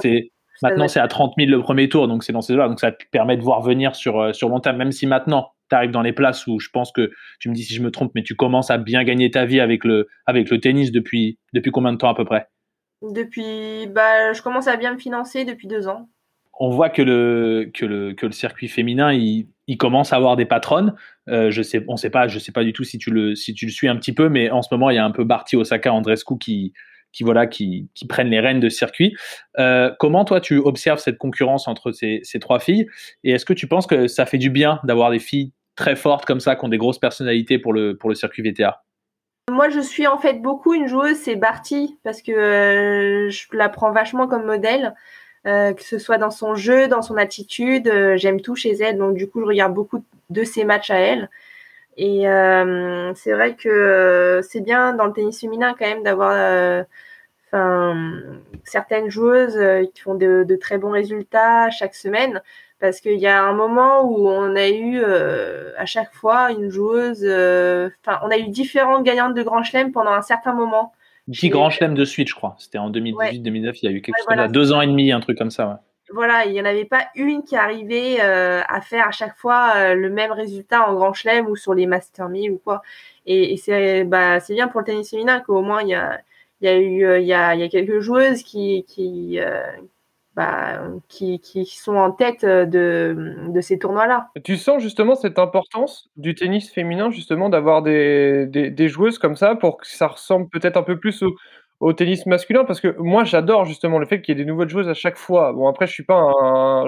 [0.00, 0.32] c'est
[0.62, 2.90] maintenant c'est à 30 000 le premier tour, donc c'est dans ces là donc ça
[2.90, 4.76] te permet de voir venir sur euh, sur long terme.
[4.76, 7.62] Même si maintenant tu arrives dans les places où je pense que tu me dis
[7.62, 10.50] si je me trompe, mais tu commences à bien gagner ta vie avec le avec
[10.50, 12.48] le tennis depuis depuis combien de temps à peu près?
[13.02, 16.08] Depuis, bah, je commence à bien me financer depuis deux ans.
[16.58, 20.44] On voit que le que le que le circuit féminin il, commence à avoir des
[20.44, 20.94] patronnes.
[21.28, 23.54] Euh, je sais, on sait pas, je sais pas du tout si tu le si
[23.54, 25.24] tu le suis un petit peu, mais en ce moment il y a un peu
[25.24, 26.72] Barty Osaka Andrescu qui
[27.10, 29.16] qui voilà qui, qui, prennent les rênes de circuit.
[29.58, 32.86] Euh, comment toi tu observes cette concurrence entre ces, ces trois filles?
[33.24, 36.26] Et est-ce que tu penses que ça fait du bien d'avoir des filles très fortes
[36.26, 38.82] comme ça qui ont des grosses personnalités pour le pour le circuit VTA
[39.52, 43.68] moi, je suis en fait beaucoup une joueuse, c'est Barty, parce que euh, je la
[43.68, 44.94] prends vachement comme modèle,
[45.46, 47.88] euh, que ce soit dans son jeu, dans son attitude.
[47.88, 50.98] Euh, J'aime tout chez elle, donc du coup, je regarde beaucoup de ses matchs à
[50.98, 51.30] elle.
[51.98, 52.22] Et
[53.16, 56.86] c'est vrai que c'est bien dans le tennis féminin quand même d'avoir
[58.64, 59.58] certaines joueuses
[59.94, 62.40] qui font de, très bons résultats chaque semaine.
[62.82, 67.22] Parce qu'il y a un moment où on a eu à chaque fois une joueuse,
[67.22, 70.92] enfin, on a eu différentes gagnantes de Grand Chelem pendant un certain moment.
[71.28, 72.56] 10 Grand Chelem de suite, je crois.
[72.58, 74.48] C'était en 2018-2019, il y a eu quelque chose voilà.
[74.48, 75.68] deux ans et demi, un truc comme ça.
[75.68, 75.76] Ouais
[76.12, 79.72] voilà, il n'y en avait pas une qui arrivait euh, à faire à chaque fois
[79.76, 82.82] euh, le même résultat en Grand Chelem ou sur les Master 1000 ou quoi.
[83.26, 86.20] Et, et c'est bah, c'est bien pour le tennis féminin qu'au moins il y a,
[86.60, 89.38] y a eu euh, il y a, y a quelques joueuses qui qui,
[90.36, 94.28] bah, qui qui sont en tête de, de ces tournois-là.
[94.44, 99.36] Tu sens justement cette importance du tennis féminin justement d'avoir des, des, des joueuses comme
[99.36, 101.34] ça pour que ça ressemble peut-être un peu plus au
[101.80, 102.64] au tennis masculin?
[102.64, 105.16] Parce que moi j'adore justement le fait qu'il y ait des nouvelles joueuses à chaque
[105.16, 105.52] fois.
[105.52, 106.30] Bon après je suis pas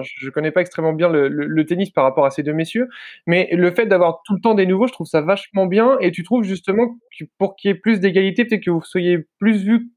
[0.02, 2.88] je connais pas extrêmement bien le, le, tennis par rapport à ces deux messieurs,
[3.26, 5.98] mais le fait d'avoir tout le temps des nouveaux, je trouve ça vachement bien.
[6.00, 9.18] Et tu trouves justement que pour qu'il y ait plus d'égalité, peut-être que vous soyez
[9.38, 9.90] plus vu,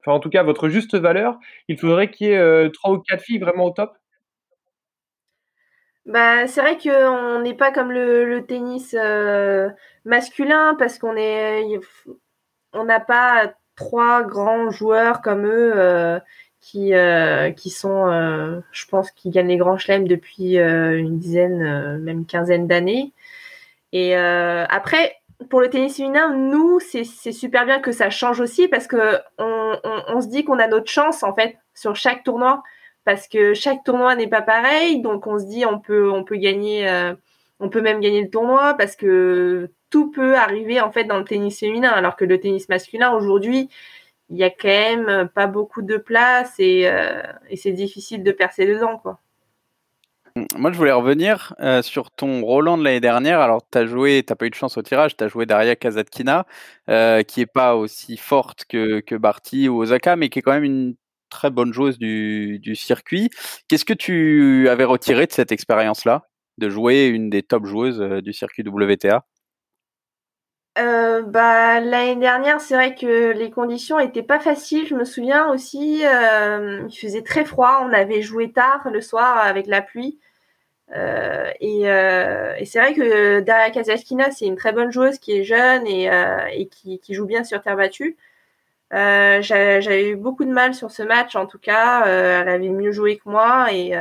[0.00, 2.98] enfin en tout cas votre juste valeur, il faudrait qu'il y ait euh, trois ou
[2.98, 3.92] quatre filles vraiment au top?
[6.06, 9.68] Bah, c'est vrai qu'on n'est pas comme le, tennis euh,
[10.04, 11.62] masculin parce qu'on est,
[12.72, 16.18] on n'a pas trois grands joueurs comme eux euh,
[16.60, 16.92] qui
[17.56, 23.12] qui sont, je pense, qui gagnent les grands chelems depuis une dizaine, même quinzaine d'années.
[23.92, 28.86] Et après, pour le tennis féminin, nous, c'est super bien que ça change aussi parce
[28.86, 32.62] que on, se dit qu'on a notre chance en fait sur chaque tournoi
[33.04, 36.36] parce que chaque tournoi n'est pas pareil, donc on se dit on peut on peut
[36.36, 36.86] gagner,
[37.58, 41.24] on peut même gagner le tournoi parce que tout peut arriver en fait dans le
[41.24, 43.68] tennis féminin, alors que le tennis masculin aujourd'hui,
[44.30, 48.32] il y a quand même pas beaucoup de place et, euh, et c'est difficile de
[48.32, 49.20] percer dedans quoi.
[50.56, 53.40] Moi, je voulais revenir euh, sur ton Roland de l'année dernière.
[53.40, 55.76] Alors, tu as joué, tu pas eu de chance au tirage, tu as joué Daria
[55.76, 56.46] Kazatkina,
[56.88, 60.64] euh, qui est pas aussi forte que, Barty ou Osaka, mais qui est quand même
[60.64, 60.94] une
[61.30, 63.30] très bonne joueuse du, du circuit.
[63.68, 66.22] Qu'est-ce que tu avais retiré de cette expérience-là,
[66.58, 69.24] de jouer une des top joueuses euh, du circuit WTA
[70.80, 74.86] euh, bah, l'année dernière, c'est vrai que les conditions étaient pas faciles.
[74.86, 77.82] Je me souviens aussi, euh, il faisait très froid.
[77.84, 80.18] On avait joué tard le soir avec la pluie.
[80.96, 85.32] Euh, et, euh, et c'est vrai que Daria Kazaskina, c'est une très bonne joueuse qui
[85.32, 86.10] est jeune et,
[86.52, 88.16] et qui, qui, joue bien sur terre battue.
[88.90, 92.04] J'avais eu beaucoup de mal sur ce match, en tout cas.
[92.06, 93.94] elle avait mieux joué que moi et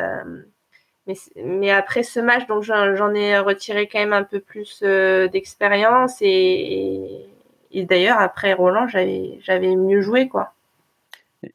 [1.36, 6.18] mais, après ce match, donc j'en ai retiré quand même un peu plus euh, d'expérience
[6.22, 7.26] et,
[7.74, 10.54] d'ailleurs après Roland, j'avais mieux joué quoi.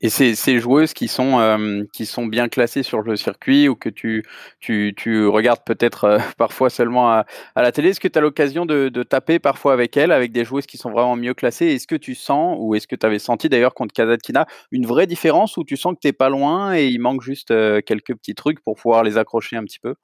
[0.00, 3.90] Et ces, joueuses qui sont euh, qui sont bien classées sur le circuit ou que
[3.90, 4.24] tu
[4.60, 8.88] tu, regardes peut-être euh, parfois seulement à, la télé, est-ce que tu as l'occasion de,
[9.02, 11.66] taper parfois avec elles, avec des joueuses qui sont vraiment mieux classées?
[11.66, 15.06] Est-ce que tu sens ou est-ce que tu avais senti d'ailleurs contre Kazatkina une vraie
[15.06, 18.34] différence ou tu sens que tu pas loin et il manque juste euh, quelques petits
[18.34, 19.94] trucs pour pouvoir les accrocher un petit peu?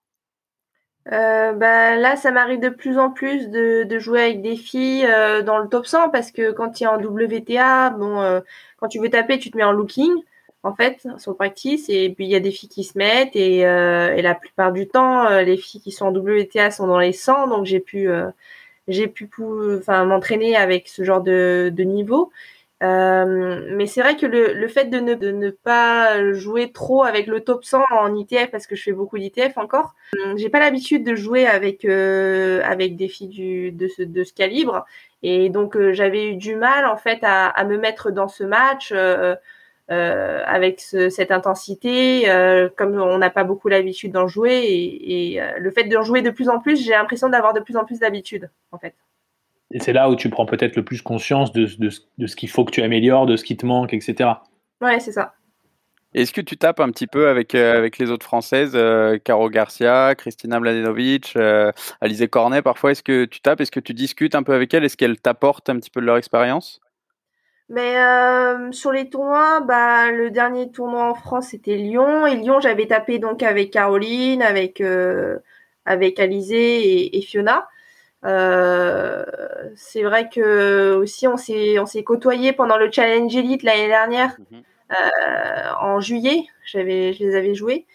[1.13, 5.43] Euh, bah, là, ça m'arrive de plus en plus de, jouer avec des filles euh,
[5.43, 8.41] dans le top 100 parce que quand tu es en WTA, bon, euh,
[8.79, 10.13] quand tu veux taper, tu te mets en looking
[10.63, 13.35] en fait sur le practice et puis il y a des filles qui se mettent
[13.35, 17.49] et, la plupart du temps, les filles qui sont en WTA sont dans les 100
[17.49, 18.11] donc j'ai pu
[18.87, 19.31] j'ai pu
[19.79, 22.31] enfin m'entraîner avec ce genre de niveau.
[22.83, 27.03] Euh, mais c'est vrai que le, le fait de ne, de ne, pas jouer trop
[27.05, 30.49] avec le top 100 en ITF parce que je fais beaucoup d'ITF encore, euh, j'ai
[30.49, 34.87] pas l'habitude de jouer avec euh, avec des filles du, de, ce, de ce calibre
[35.23, 38.45] et donc euh, j'avais eu du mal en fait à, à, me mettre dans ce
[38.45, 38.95] match
[39.89, 42.25] avec ce, cette intensité
[42.77, 46.31] comme on n'a pas beaucoup l'habitude d'en jouer et, et le fait d'en jouer de
[46.31, 48.95] plus en plus j'ai l'impression d'avoir de plus en plus d'habitude en fait.
[49.73, 52.49] Et c'est là où tu prends peut-être le plus conscience de, de, de ce qu'il
[52.49, 54.31] faut que tu améliores, de ce qui te manque, etc.
[54.81, 55.35] Ouais, c'est ça.
[56.13, 59.49] Est-ce que tu tapes un petit peu avec, euh, avec les autres françaises, euh, Caro
[59.49, 64.35] Garcia, Christina Mladenovic, euh, Alizé Cornet parfois Est-ce que tu tapes Est-ce que tu discutes
[64.35, 64.83] un peu avec elles?
[64.83, 66.81] Est-ce qu'elles t'apportent un petit peu de leur expérience?
[67.71, 72.59] Mais euh, sur les tournois, bah, le dernier tournoi en France c'était Lyon et Lyon
[72.61, 75.39] j'avais tapé donc avec Caroline, avec euh,
[75.87, 77.69] avec Alizé et, et Fiona.
[78.25, 79.25] Euh,
[79.77, 84.37] c'est vrai que aussi on s'est on s'est côtoyé pendant le Challenge Elite l'année dernière
[84.51, 84.57] mmh.
[84.93, 86.47] euh, en juillet.
[86.67, 87.87] J'avais je les avais joués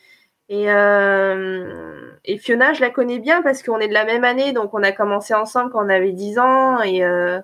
[0.50, 4.54] et euh, et Fiona je la connais bien parce qu'on est de la même année
[4.54, 7.40] donc on a commencé ensemble quand on avait 10 ans et euh,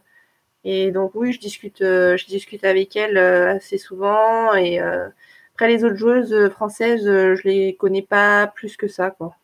[0.63, 5.83] et donc oui je discute euh, je discute avec elle assez souvent et après les
[5.83, 9.35] autres joueuses françaises je les connais pas plus que ça quoi.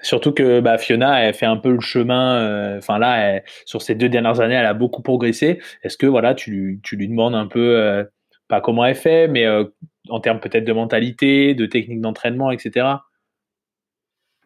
[0.00, 2.36] Surtout que bah, Fiona, elle fait un peu le chemin.
[2.36, 5.60] Euh, enfin là, sur ces deux dernières années, elle a beaucoup progressé.
[5.82, 8.04] Est-ce que voilà, tu lui, demandes un peu, euh,
[8.48, 9.64] pas comment elle fait, mais euh,
[10.08, 12.86] en termes peut-être de mentalité, de technique d'entraînement, etc.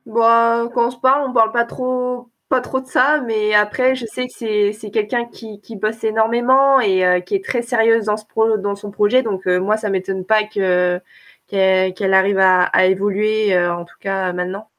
[0.07, 3.95] Bon, quand on se parle, on parle pas trop, pas trop de ça, mais après,
[3.95, 8.91] je sais que c'est, quelqu'un qui, bosse énormément et qui est très sérieuse dans, son
[8.91, 9.23] projet.
[9.23, 10.99] Donc moi, ça m'étonne pas que
[11.47, 14.71] qu'elle, arrive à, évoluer, en tout cas maintenant.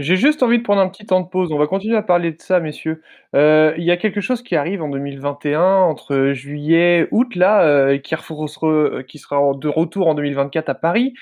[0.00, 1.52] J'ai juste envie de prendre un petit temps de pause.
[1.52, 3.02] On va continuer à parler de ça, messieurs.
[3.34, 7.98] Euh, il y a quelque chose qui arrive en 2021, entre juillet, août, là, euh,
[7.98, 11.14] qui, qui, sera de retour en 2024 à Paris.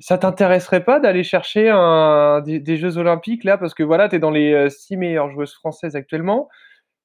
[0.00, 1.64] Ça t'intéresserait pas d'aller chercher
[2.44, 3.58] des, Jeux Olympiques, là?
[3.58, 6.48] Parce que voilà, tu es dans les euh, six meilleures joueuses françaises actuellement.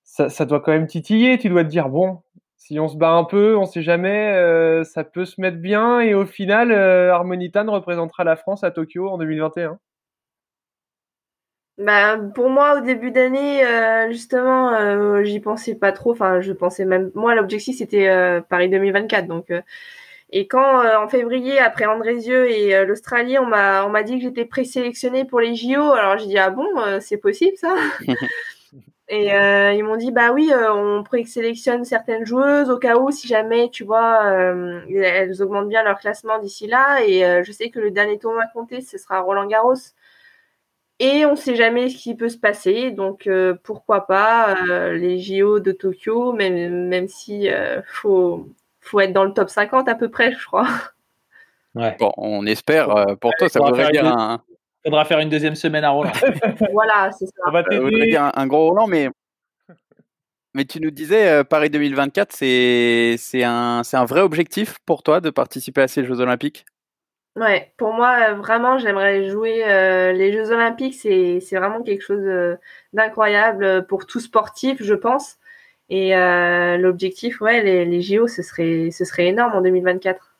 [0.03, 1.37] Ça, doit quand même titiller.
[1.37, 2.23] Tu dois te dire, bon,
[2.57, 5.99] si on se bat un peu, on sait jamais, euh, ça peut se mettre bien.
[6.01, 9.79] Et au final, euh, Harmonitan représentera la France à Tokyo en 2021.
[11.79, 16.11] Bah, pour moi, au début d'année, euh, justement, euh, j'y pensais pas trop.
[16.11, 17.09] Enfin, je pensais même.
[17.15, 19.27] Moi, l'objectif c'était euh, Paris 2024.
[19.27, 19.61] Donc, euh,
[20.31, 24.45] et quand en février, après Andrézieux et l'Australie, on m'a on m'a dit que j'étais
[24.45, 25.91] présélectionnée pour les JO.
[25.93, 26.67] Alors j'ai dit ah bon,
[27.01, 27.75] c'est possible ça?
[29.11, 33.69] Et ils m'ont dit bah oui, on présélectionne certaines joueuses au cas où si jamais
[33.71, 34.23] tu vois
[34.87, 36.99] elles augmentent bien leur classement d'ici là.
[37.07, 39.73] Et je sais que le dernier tournoi compté, ce sera Roland Garros.
[40.99, 44.93] Et on ne sait jamais ce qui peut se passer, donc euh, pourquoi pas euh,
[44.93, 48.49] les JO de Tokyo, même, même si euh, faut,
[48.81, 50.67] faut être dans le top 50 à peu près, je crois.
[51.73, 51.95] Ouais.
[51.99, 52.89] Bon, on espère.
[52.89, 54.41] Euh, pour toi, ça voudrait dire un.
[54.83, 56.11] Faudra faire une deuxième semaine à Roland.
[56.73, 57.31] voilà, c'est ça.
[57.45, 59.09] Ça voudrait dire un, un, gros Roland, mais.
[60.55, 65.81] Mais tu nous disais, Paris 2024, c'est un, un vrai objectif pour toi de participer
[65.81, 66.65] à ces Jeux Olympiques?
[67.39, 70.95] Ouais, pour moi, vraiment, j'aimerais jouer euh, les Jeux Olympiques.
[70.95, 72.57] C'est, vraiment quelque chose euh,
[72.91, 75.37] d'incroyable pour tout sportif, je pense.
[75.89, 80.35] Et euh, l'objectif, ouais, les, les, JO, ce serait, ce serait énorme en 2024.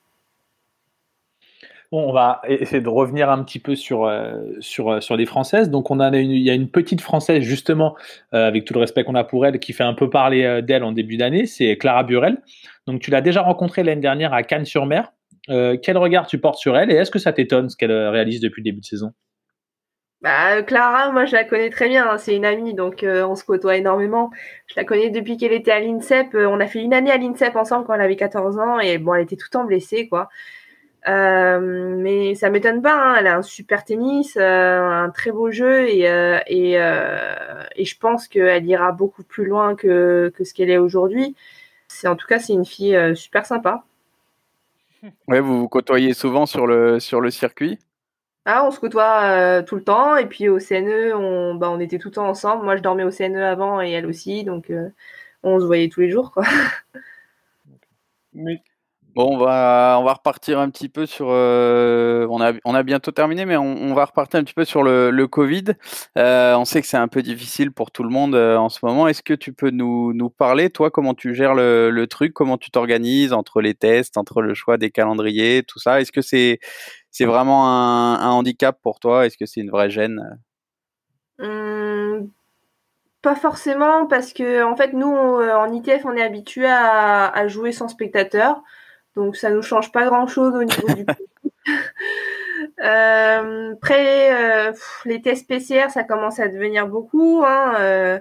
[1.91, 5.69] Bon, on va essayer de revenir un petit peu sur, euh, sur, sur les Françaises.
[5.69, 7.95] Donc, on a une, il y a une petite Française, justement,
[8.33, 10.83] euh, avec tout le respect qu'on a pour elle, qui fait un peu parler d'elle
[10.83, 11.45] en début d'année.
[11.45, 12.41] C'est Clara Burel.
[12.87, 15.13] Donc, tu l'as déjà rencontrée l'année dernière à Cannes-sur-Mer.
[15.49, 18.11] Euh, quel regard tu portes sur elle et est-ce que ça t'étonne ce qu'elle euh,
[18.11, 19.13] réalise depuis le début de saison?
[20.21, 23.35] Bah, Clara, moi je la connais très bien, hein, c'est une amie, donc euh, on
[23.35, 24.31] se côtoie énormément.
[24.67, 26.35] Je la connais depuis qu'elle était à l'INSEP.
[26.35, 28.97] Euh, on a fait une année à l'INSEP ensemble quand elle avait 14 ans et
[28.97, 30.27] bon, elle était tout le temps blessée, quoi.
[31.07, 35.87] Euh, mais ça m'étonne pas, hein, elle a un super tennis, un très beau jeu
[35.87, 36.01] et,
[36.47, 41.35] et, et je pense qu'elle ira beaucoup plus loin que, que ce qu'elle est aujourd'hui.
[41.87, 43.85] C'est en tout cas c'est une fille super sympa.
[45.27, 47.79] Ouais, vous vous côtoyez souvent sur le, sur le circuit?
[48.45, 51.79] Ah, on se côtoie euh, tout le temps et puis au CNE, on, bah, on
[51.79, 52.63] était tout le temps ensemble.
[52.63, 54.89] Moi, je dormais au CNE avant et elle aussi, donc euh,
[55.43, 56.43] on se voyait tous les jours, quoi.
[58.33, 58.61] Mais
[59.15, 61.27] Bon, on va, on va repartir un petit peu sur.
[61.29, 64.83] Euh, on, a, on a bientôt terminé, mais on, va repartir un petit peu sur
[64.83, 65.65] le, Covid.
[66.17, 68.85] Euh, on sait que c'est un peu difficile pour tout le monde euh, en ce
[68.85, 69.07] moment.
[69.07, 73.33] Est-ce que tu peux nous, parler, toi, comment tu gères le, truc, comment tu t'organises
[73.33, 75.99] entre les tests, entre le choix des calendriers, tout ça?
[75.99, 76.59] Est-ce que c'est
[77.25, 79.25] vraiment un, handicap pour toi?
[79.25, 80.39] Est-ce que c'est une vraie gêne?
[81.39, 82.29] Hum,
[83.23, 87.71] pas forcément, parce que en fait, nous, en ITF, on est habitué à, à jouer
[87.71, 88.61] sans spectateur.
[89.19, 91.05] Donc ça nous change pas grand chose au niveau du
[92.81, 97.43] euh, Après, euh, pff, les tests PCR, ça commence à devenir beaucoup.
[97.45, 98.19] Hein, euh,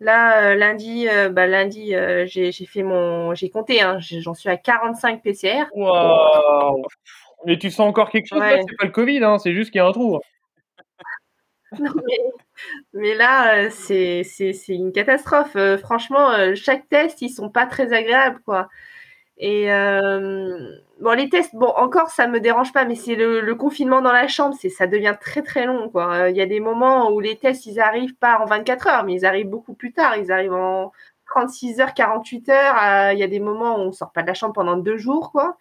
[0.00, 3.82] là, euh, lundi, bah, lundi, j'ai fait mon, j'ai compté.
[3.82, 5.64] Hein, J'en suis à 45 PCR.
[5.74, 6.86] Waouh
[7.44, 8.62] Mais tu sens encore quelque chose Ouais.
[8.66, 10.18] C'est pas le Covid, hein, c'est juste qu'il y a un trou.
[11.78, 12.18] Non, mais,
[12.94, 15.56] mais là, c'est c'est c'est une catastrophe.
[15.80, 18.68] Franchement, chaque test, ils sont pas très agréables, quoi.
[19.42, 20.58] Et euh,
[21.00, 24.12] bon, les tests, bon, encore, ça me dérange pas, mais c'est le, le confinement dans
[24.12, 26.12] la chambre, c'est ça devient très très long, quoi.
[26.14, 29.04] Euh, Il y a des moments où les tests, ils arrivent pas en 24 heures,
[29.04, 30.18] mais ils arrivent beaucoup plus tard.
[30.18, 30.92] Ils arrivent en
[31.26, 32.74] 36 heures, 48 heures.
[32.82, 34.98] Euh, Il y a des moments où on sort pas de la chambre pendant deux
[34.98, 35.56] jours, quoi.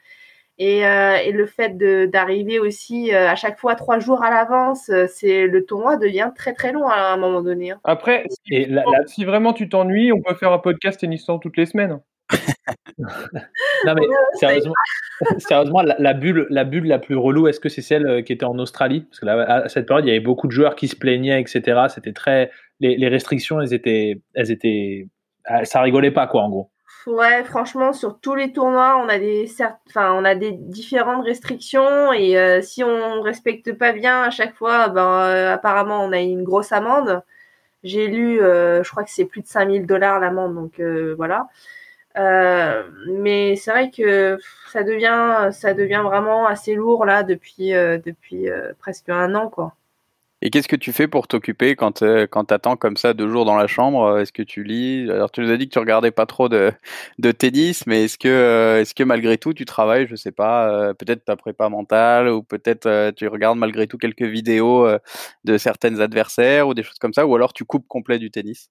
[0.62, 1.78] Et, euh, et le fait
[2.10, 6.52] d'arriver aussi euh, à chaque fois trois jours à l'avance, c'est le tournoi devient très
[6.54, 7.72] très long à un moment donné.
[7.72, 7.80] hein.
[7.86, 11.40] Après, si, Et la, la- si vraiment tu t'ennuies, on peut faire un podcast tennisant
[11.40, 12.02] toutes les semaines.
[13.86, 14.02] non mais
[14.34, 14.74] sérieusement,
[15.38, 18.34] sérieusement la, la bulle, la bulle la plus relou, est-ce que c'est celle euh, qui
[18.34, 19.02] était en Australie?
[19.10, 21.42] Parce que là, à cette période, il y avait beaucoup de joueurs qui se plaignaient,
[21.42, 21.88] etc.
[21.90, 25.08] C'était très, les, les restrictions, elles étaient, elles étaient,
[25.46, 26.70] ah, ça rigolait pas quoi, en gros.
[27.08, 29.50] Ouais, franchement, sur tous les tournois, on a des,
[29.96, 34.90] on a des différentes restrictions et euh, si on respecte pas bien à chaque fois,
[34.90, 37.24] ben euh, apparemment on a une grosse amende.
[37.84, 41.48] J'ai lu, euh, je crois que c'est plus de 5000 dollars l'amende, donc euh, voilà.
[42.20, 44.38] Euh, mais c'est vrai que
[44.72, 49.50] ça devient, ça devient vraiment assez lourd là depuis, euh, depuis euh, presque un an
[49.50, 49.74] quoi.
[50.42, 53.44] Et qu'est-ce que tu fais pour t'occuper quand, quand tu attends comme ça deux jours
[53.44, 54.20] dans la chambre?
[54.20, 55.10] Est-ce que tu lis?
[55.12, 56.72] Alors, tu nous as dit que tu regardais pas trop de,
[57.20, 61.26] de tennis, mais est-ce que, est-ce que malgré tout tu travailles, je sais pas, peut-être
[61.26, 64.88] ta prépa mentale ou peut-être tu regardes malgré tout quelques vidéos
[65.44, 68.70] de certains adversaires ou des choses comme ça, ou alors tu coupes complet du tennis?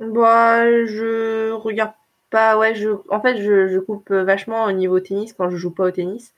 [0.00, 1.92] Bah, je regarde
[2.30, 5.70] pas, ouais, je, en fait, je, je coupe vachement au niveau tennis quand je joue
[5.70, 6.34] pas au tennis.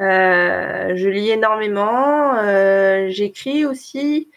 [0.00, 4.30] Euh, je lis énormément, euh, j'écris aussi,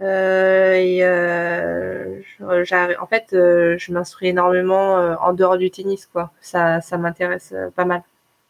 [0.00, 6.06] euh, et euh, je- en fait, euh, je m'instruis énormément euh, en dehors du tennis,
[6.06, 6.32] quoi.
[6.40, 8.02] Ça, ça m'intéresse euh, pas mal.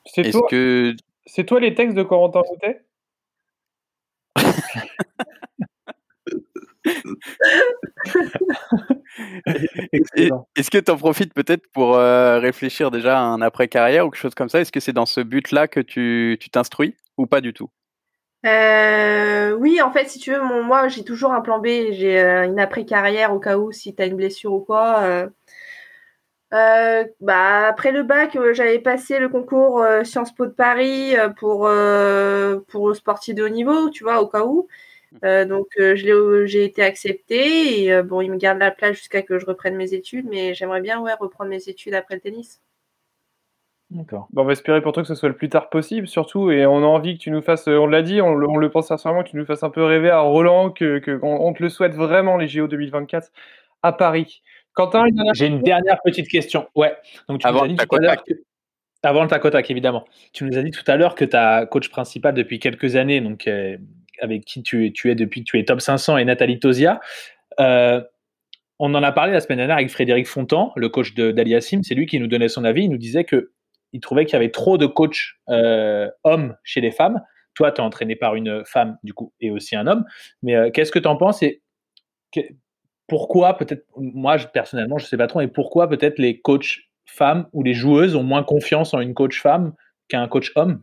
[0.06, 0.94] C'est toi, que
[1.26, 2.82] c'est toi les textes de Corentin Moutet
[4.36, 4.84] Excellent.
[10.56, 14.20] Est-ce que tu en profites peut-être pour euh, réfléchir déjà à un après-carrière ou quelque
[14.20, 14.60] chose comme ça?
[14.60, 17.70] Est-ce que c'est dans ce but-là que tu tu t'instruis ou pas du tout?
[18.44, 21.66] Euh, oui, en fait, si tu veux, mon, moi, j'ai toujours un plan B.
[21.92, 25.00] J'ai euh, une après-carrière au cas où si tu as une blessure ou quoi.
[25.02, 25.28] euh.
[26.52, 31.16] Euh, bah, après le bac, euh, j'avais passé le concours euh, Sciences Po de Paris
[31.16, 34.68] euh, pour, euh, pour le sportif de haut niveau, tu vois, au cas où.
[35.22, 38.70] Euh, donc, euh, je l'ai- j'ai été acceptée et euh, bon, il me garde la
[38.70, 42.16] place jusqu'à que je reprenne mes études, mais j'aimerais bien ouais, reprendre mes études après
[42.16, 42.60] le tennis.
[43.90, 44.26] D'accord.
[44.32, 46.66] Bon, on va espérer pour toi que ce soit le plus tard possible, surtout, et
[46.66, 48.70] on a envie que tu nous fasses, euh, on l'a dit, on, le- on le
[48.70, 51.52] pense sincèrement, que tu nous fasses un peu rêver à Roland, que, que- qu'on- on
[51.52, 53.30] te le souhaite vraiment, les JO 2024
[53.82, 54.42] à Paris.
[54.72, 56.66] Quentin, une dernière J'ai une dernière petite question.
[56.74, 56.96] Ouais.
[57.28, 58.32] Donc tu Avant nous as dit tout à l'heure que
[59.04, 60.04] avant le tac évidemment.
[60.32, 63.46] Tu nous as dit tout à l'heure que ta coach principale depuis quelques années, donc
[63.46, 63.76] euh,
[64.20, 67.00] avec qui tu es, tu es depuis que tu es top 500 et Nathalie Tosia.
[67.60, 68.02] Euh,
[68.78, 71.82] on en a parlé la semaine dernière avec Frédéric Fontan, le coach d'Aliassim.
[71.82, 72.84] C'est lui qui nous donnait son avis.
[72.84, 73.52] Il nous disait que
[73.92, 77.22] il trouvait qu'il y avait trop de coachs euh, hommes chez les femmes.
[77.54, 80.04] Toi, tu es entraîné par une femme, du coup, et aussi un homme.
[80.42, 81.62] Mais euh, qu'est-ce que tu en penses et
[83.06, 87.62] pourquoi peut-être, moi personnellement, je sais pas trop, et pourquoi peut-être les coachs femmes ou
[87.62, 89.74] les joueuses ont moins confiance en une coach femme
[90.08, 90.82] qu'un coach homme?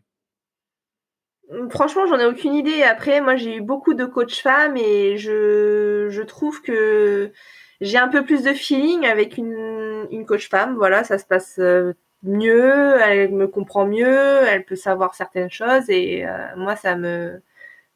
[1.69, 2.83] Franchement, j'en ai aucune idée.
[2.83, 7.31] Après, moi, j'ai eu beaucoup de coachs femmes et je, trouve que
[7.81, 10.75] j'ai un peu plus de feeling avec une, coach femme.
[10.75, 11.93] Voilà, ça se passe euh,
[12.23, 17.41] mieux, elle me comprend mieux, elle peut savoir certaines choses et euh, moi, ça me,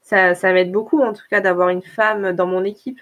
[0.01, 2.99] ça, m'aide beaucoup, en tout cas, d'avoir une femme dans mon équipe.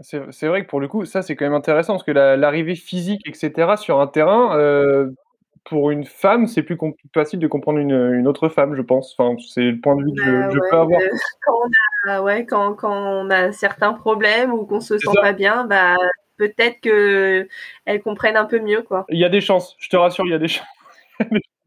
[0.00, 2.74] C'est vrai que pour le coup, ça c'est quand même intéressant parce que la- l'arrivée
[2.74, 5.10] physique, etc., sur un terrain, euh,
[5.68, 6.78] pour une femme, c'est plus
[7.12, 9.14] facile de comprendre une, une autre femme, je pense.
[9.18, 11.00] Enfin, c'est le point de vue que je, Bah je ouais, peux avoir.
[11.00, 11.08] euh,
[11.44, 11.54] quand
[12.04, 15.20] on a, ouais, quand, quand on a certains problèmes ou qu'on se sent ça.
[15.20, 15.96] pas bien, bah,
[16.36, 17.48] peut-être que
[17.84, 19.04] elles comprennent un peu mieux, quoi.
[19.08, 20.66] Il y a des chances, je te rassure, il y a des chances.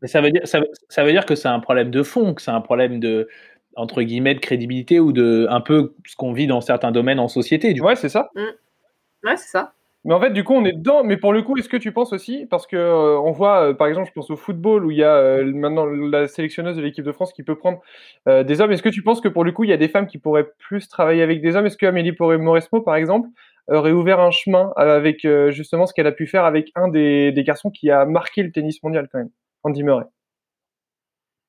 [0.01, 2.33] Mais ça veut dire, ça, veut- ça veut dire que c'est un problème de fond,
[2.33, 3.27] que c'est un problème de
[3.75, 7.27] entre guillemets de crédibilité ou de un peu ce qu'on vit dans certains domaines en
[7.27, 7.73] société.
[7.73, 7.81] Du.
[7.81, 8.29] Ouais, c'est ça.
[8.35, 9.73] Ouais, c'est ça.
[10.05, 11.03] Mais en fait, du coup, on est dedans.
[11.03, 13.73] Mais pour le coup, est-ce que tu penses aussi, parce que euh, on voit, euh,
[13.73, 16.81] par exemple, je pense au football où il y a euh, maintenant la sélectionneuse de
[16.81, 17.81] l'équipe de France qui peut prendre
[18.25, 18.71] des hommes.
[18.71, 20.47] Est-ce que tu penses que pour le coup, il y a des femmes qui pourraient
[20.57, 21.65] plus travailler avec des hommes?
[21.65, 23.27] Est-ce que Amélie Mauresmo, par exemple,
[23.67, 27.69] aurait ouvert un chemin avec justement ce qu'elle a pu faire avec un des, garçons
[27.69, 29.29] qui a marqué le tennis mondial quand même,
[29.63, 30.05] Andy Murray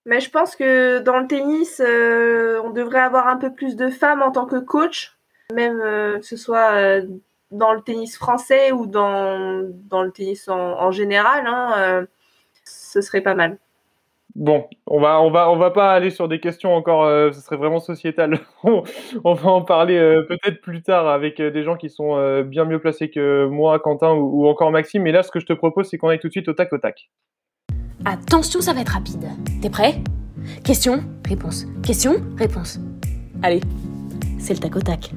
[0.06, 4.22] Mais je pense que dans le tennis, on devrait avoir un peu plus de femmes
[4.22, 5.16] en tant que coach,
[5.52, 7.02] même que ce soit
[7.50, 11.46] dans le tennis français ou dans, dans le tennis en, en général.
[11.46, 12.06] Hein, euh,
[12.64, 13.58] ce serait pas mal.
[14.36, 17.04] Bon, on va, on va, on va pas aller sur des questions encore.
[17.04, 18.38] euh, ce serait vraiment sociétal.
[18.62, 18.84] on,
[19.24, 22.44] on va en parler euh, peut-être plus tard avec euh, des gens qui sont euh,
[22.44, 25.02] bien mieux placés que moi, Quentin ou, ou encore Maxime.
[25.02, 26.72] Mais là, ce que je te propose, c'est qu'on aille tout de suite au tac
[26.72, 27.10] au tac.
[28.04, 29.28] Attention, ça va être rapide.
[29.60, 29.94] T'es prêt?
[30.64, 31.66] Question, réponse.
[31.84, 32.78] Question, réponse.
[33.42, 33.60] Allez,
[34.38, 35.10] c'est le tac au tac.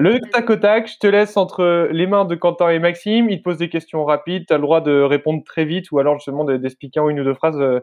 [0.00, 3.28] Le tac au tac, je te laisse entre les mains de Quentin et Maxime.
[3.30, 4.46] Ils te posent des questions rapides.
[4.46, 7.18] Tu as le droit de répondre très vite ou alors justement de- d'expliquer en une
[7.20, 7.80] ou deux phrases euh,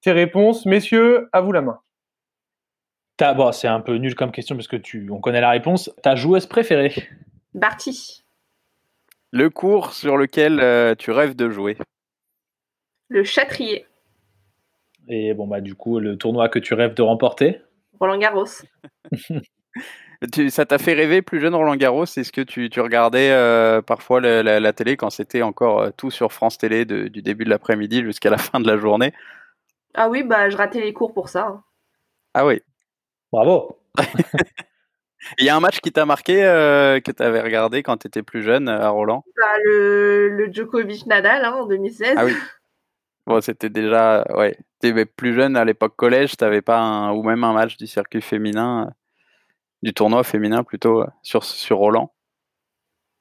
[0.00, 0.64] tes réponses.
[0.64, 1.78] Messieurs, à vous la main.
[3.18, 5.90] T'as- Bon, c'est un peu nul comme question parce que tu, on connaît la réponse.
[6.02, 6.94] Ta joueuse préférée?
[7.52, 8.24] Barty,
[9.32, 11.76] Le cours sur lequel euh, tu rêves de jouer.
[13.08, 13.84] le châtrier,
[15.08, 17.60] Et bon bah du coup le tournoi que tu rêves de remporter?
[18.00, 18.44] Roland Garros.
[20.32, 23.80] Tu- ça t'a fait rêver plus jeune Roland Garros Est-ce que tu, tu regardais euh,
[23.82, 27.22] parfois la, la- la télé quand c'était encore euh, tout sur France Télé de- du
[27.22, 29.12] début de l'après-midi jusqu'à la fin de la journée?
[29.94, 31.46] Ah oui, bah je ratais les cours pour ça.
[31.46, 31.62] hein.
[32.34, 32.60] Ah oui.
[33.32, 33.78] Bravo.
[35.38, 38.06] Il y a un match qui t'a marqué euh, que tu avais regardé quand tu
[38.06, 39.24] étais plus jeune à Roland?
[39.36, 42.14] Bah, le, le Djokovic Nadal hein, en 2016.
[42.16, 42.32] Ah oui.
[43.26, 44.24] Bon, c'était déjà.
[44.34, 44.56] Ouais.
[44.80, 47.86] Tu étais plus jeune à l'époque collège, t'avais pas un, ou même un match du
[47.86, 48.92] circuit féminin,
[49.82, 52.12] du tournoi féminin plutôt, euh, sur, sur Roland.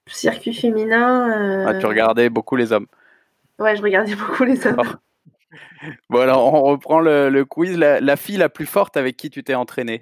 [0.08, 1.30] Circuit féminin.
[1.32, 2.88] euh, Ah, tu regardais beaucoup les hommes.
[3.60, 4.97] Ouais, je regardais beaucoup les hommes.
[6.10, 7.78] Bon, alors on reprend le, le quiz.
[7.78, 10.01] La, la fille la plus forte avec qui tu t'es entraîné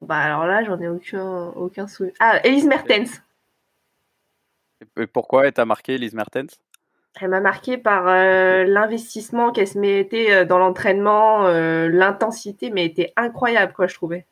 [0.00, 2.14] Bah alors là, j'en ai aucun, aucun souvenir.
[2.20, 3.22] Ah, Elise Mertens.
[4.98, 6.58] Et pourquoi elle t'a marqué, Lise Mertens?
[7.20, 12.84] Elle m'a marqué par euh, l'investissement qu'elle se mettait euh, dans l'entraînement, euh, l'intensité, mais
[12.84, 14.26] était incroyable, quoi, je trouvais.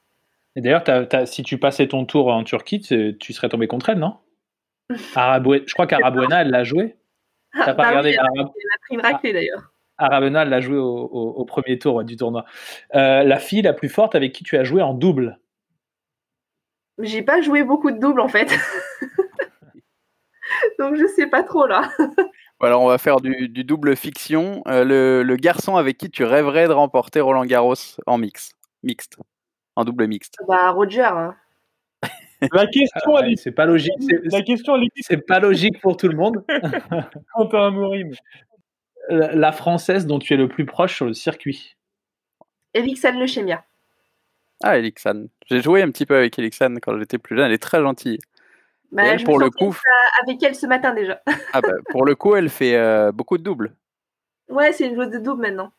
[0.56, 3.90] Et d'ailleurs, t'as- t'as- si tu passais ton tour en Turquie, tu, serais tombé contre
[3.90, 4.16] elle, non?
[4.90, 6.96] Je crois qu'Arabuena, elle l'a joué.
[7.52, 9.72] T'as pas Bah regardé oui, elle, a, Arab- elle a pris une raclée d'ailleurs.
[9.98, 12.44] Arabena, elle l'a joué au, au- au premier tour ouais, du tournoi.
[12.94, 15.38] Euh, la fille la plus forte avec qui tu as joué en double?
[17.00, 18.46] J'ai pas joué beaucoup de doubles en fait.
[20.78, 21.90] Donc je sais pas trop là.
[22.60, 24.62] Alors on va faire du, du double fiction.
[24.66, 27.74] Euh, le, le garçon avec qui tu rêverais de remporter Roland Garros
[28.06, 28.52] en mix,
[28.82, 29.16] mixte,
[29.76, 30.36] en double mixte.
[30.48, 31.02] Bah Roger.
[31.02, 31.36] hein.
[32.52, 33.92] La question, Ah, C'est pas logique.
[34.24, 36.44] la question, C'est pas logique pour tout le monde.
[37.52, 38.12] Amorim.
[39.10, 41.76] La française dont tu es le plus proche sur le circuit.
[42.74, 43.64] Elixan Lechemia.
[44.62, 45.26] Ah, Elixan.
[45.46, 47.46] J'ai joué un petit peu avec Elixan quand j'étais plus jeune.
[47.46, 48.18] Elle est très gentille.
[48.90, 49.74] Bah, elle, je pour le coup,
[50.22, 51.20] avec elle ce matin déjà.
[51.52, 53.74] ah bah, pour le coup, elle fait euh, beaucoup de doubles.
[54.48, 55.72] Ouais, c'est une joueuse de double maintenant.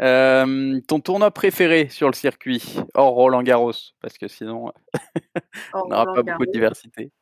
[0.00, 4.72] Euh, ton tournoi préféré sur le circuit, hors Roland Garros, parce que sinon,
[5.74, 7.12] on n'aura pas beaucoup de diversité.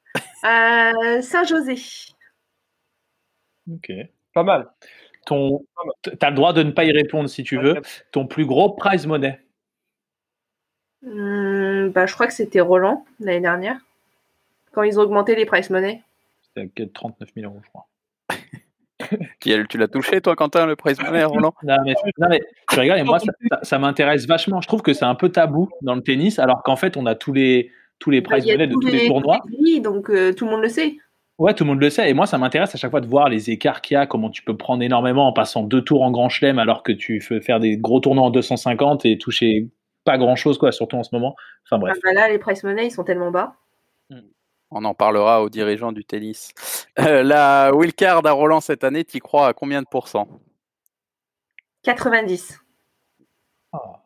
[0.45, 1.75] Euh, Saint-José.
[3.71, 3.91] Ok.
[4.33, 4.71] Pas mal.
[5.27, 5.67] Ton,
[6.21, 7.83] t'as le droit de ne pas y répondre si tu veux.
[8.13, 9.41] Ton plus gros prize money?
[11.03, 13.79] Hmm, bah, je crois que c'était Roland l'année dernière.
[14.79, 16.05] Quand ils ont augmenté les price money.
[16.41, 17.87] C'était que 39 000 euros, je crois.
[19.41, 22.99] Tu l'as touché, toi, Quentin, le prize money, Roland Non, mais, non, mais tu rigoles,
[22.99, 24.61] et moi, ça, ça- ça m'intéresse vachement.
[24.61, 27.17] Je trouve que c'est un peu tabou dans le tennis, alors qu'en fait, on a
[27.17, 29.41] tous les, tous les prize money de tous les tournois.
[29.49, 30.97] grilles, donc euh, tout le monde le sait.
[31.39, 32.09] Ouais, tout le monde le sait.
[32.09, 34.31] Et moi, ça m'intéresse à chaque fois de voir les écarts qu'il y a, comment
[34.31, 37.41] tu peux prendre énormément en passant deux tours en grand chelem alors que tu fais
[37.41, 39.67] faire des gros tournois en 250 et toucher
[40.05, 41.35] pas grand chose, quoi, surtout en ce moment.
[41.65, 41.97] Enfin bref.
[41.97, 43.57] Ah bah là, les price money, ils sont tellement bas.
[44.71, 46.53] On en parlera aux dirigeants du tennis.
[46.99, 50.29] Euh, la wildcard à Roland cette année, t'y crois à combien de pourcents?
[51.85, 52.61] 90.
[53.73, 54.03] Ah.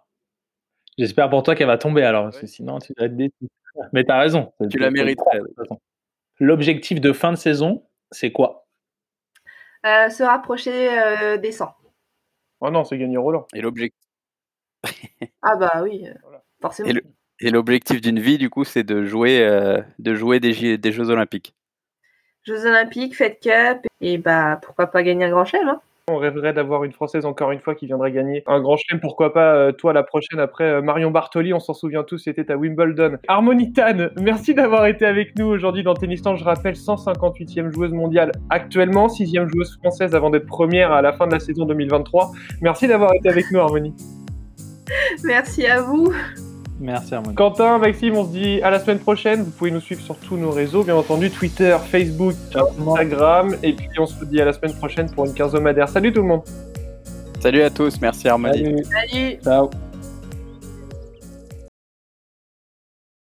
[0.99, 3.49] J'espère pour toi qu'elle va tomber alors, parce que sinon tu vas être déçu.
[3.93, 4.53] Mais t'as raison.
[4.71, 5.41] Tu la mériterais.
[5.41, 5.81] De toute façon.
[6.39, 8.67] L'objectif de fin de saison, c'est quoi?
[9.85, 11.75] Euh, se rapprocher euh, des 100.
[12.61, 13.47] Oh non, c'est gagné Roland.
[13.55, 13.99] Et l'objectif?
[15.43, 16.07] Ah bah oui,
[16.61, 16.89] forcément.
[16.89, 17.03] Et le-
[17.43, 21.55] et l'objectif d'une vie, du coup, c'est de jouer, euh, de jouer des, Jeux Olympiques.
[22.45, 25.68] Jeux Olympiques, Fed Cup, et bah pourquoi pas gagner un grand chelem.
[25.68, 25.80] Hein.
[26.09, 29.01] On rêverait d'avoir une Française encore une fois qui viendrait gagner un grand chelem.
[29.01, 32.51] Pourquoi pas euh, toi la prochaine après euh, Marion Bartoli, on s'en souvient tous, c'était
[32.51, 33.18] à Wimbledon.
[33.28, 38.32] Harmonie Tan, merci d'avoir été avec nous aujourd'hui dans Tennis Je rappelle, 158e joueuse mondiale
[38.51, 42.32] actuellement, 6e joueuse française avant d'être première à la fin de la saison 2023.
[42.61, 43.95] Merci d'avoir été avec nous Harmonie.
[45.24, 46.12] Merci à vous.
[46.81, 47.35] Merci Armand.
[47.35, 49.43] Quentin, Maxime, on se dit à la semaine prochaine.
[49.43, 53.57] Vous pouvez nous suivre sur tous nos réseaux, bien entendu, Twitter, Facebook, Instagram.
[53.62, 55.89] Et puis on se dit à la semaine prochaine pour une quinzomadaire.
[55.89, 56.43] Salut tout le monde
[57.41, 58.53] Salut à tous, merci Armand.
[58.53, 58.85] Salut.
[58.85, 59.70] Salut Ciao.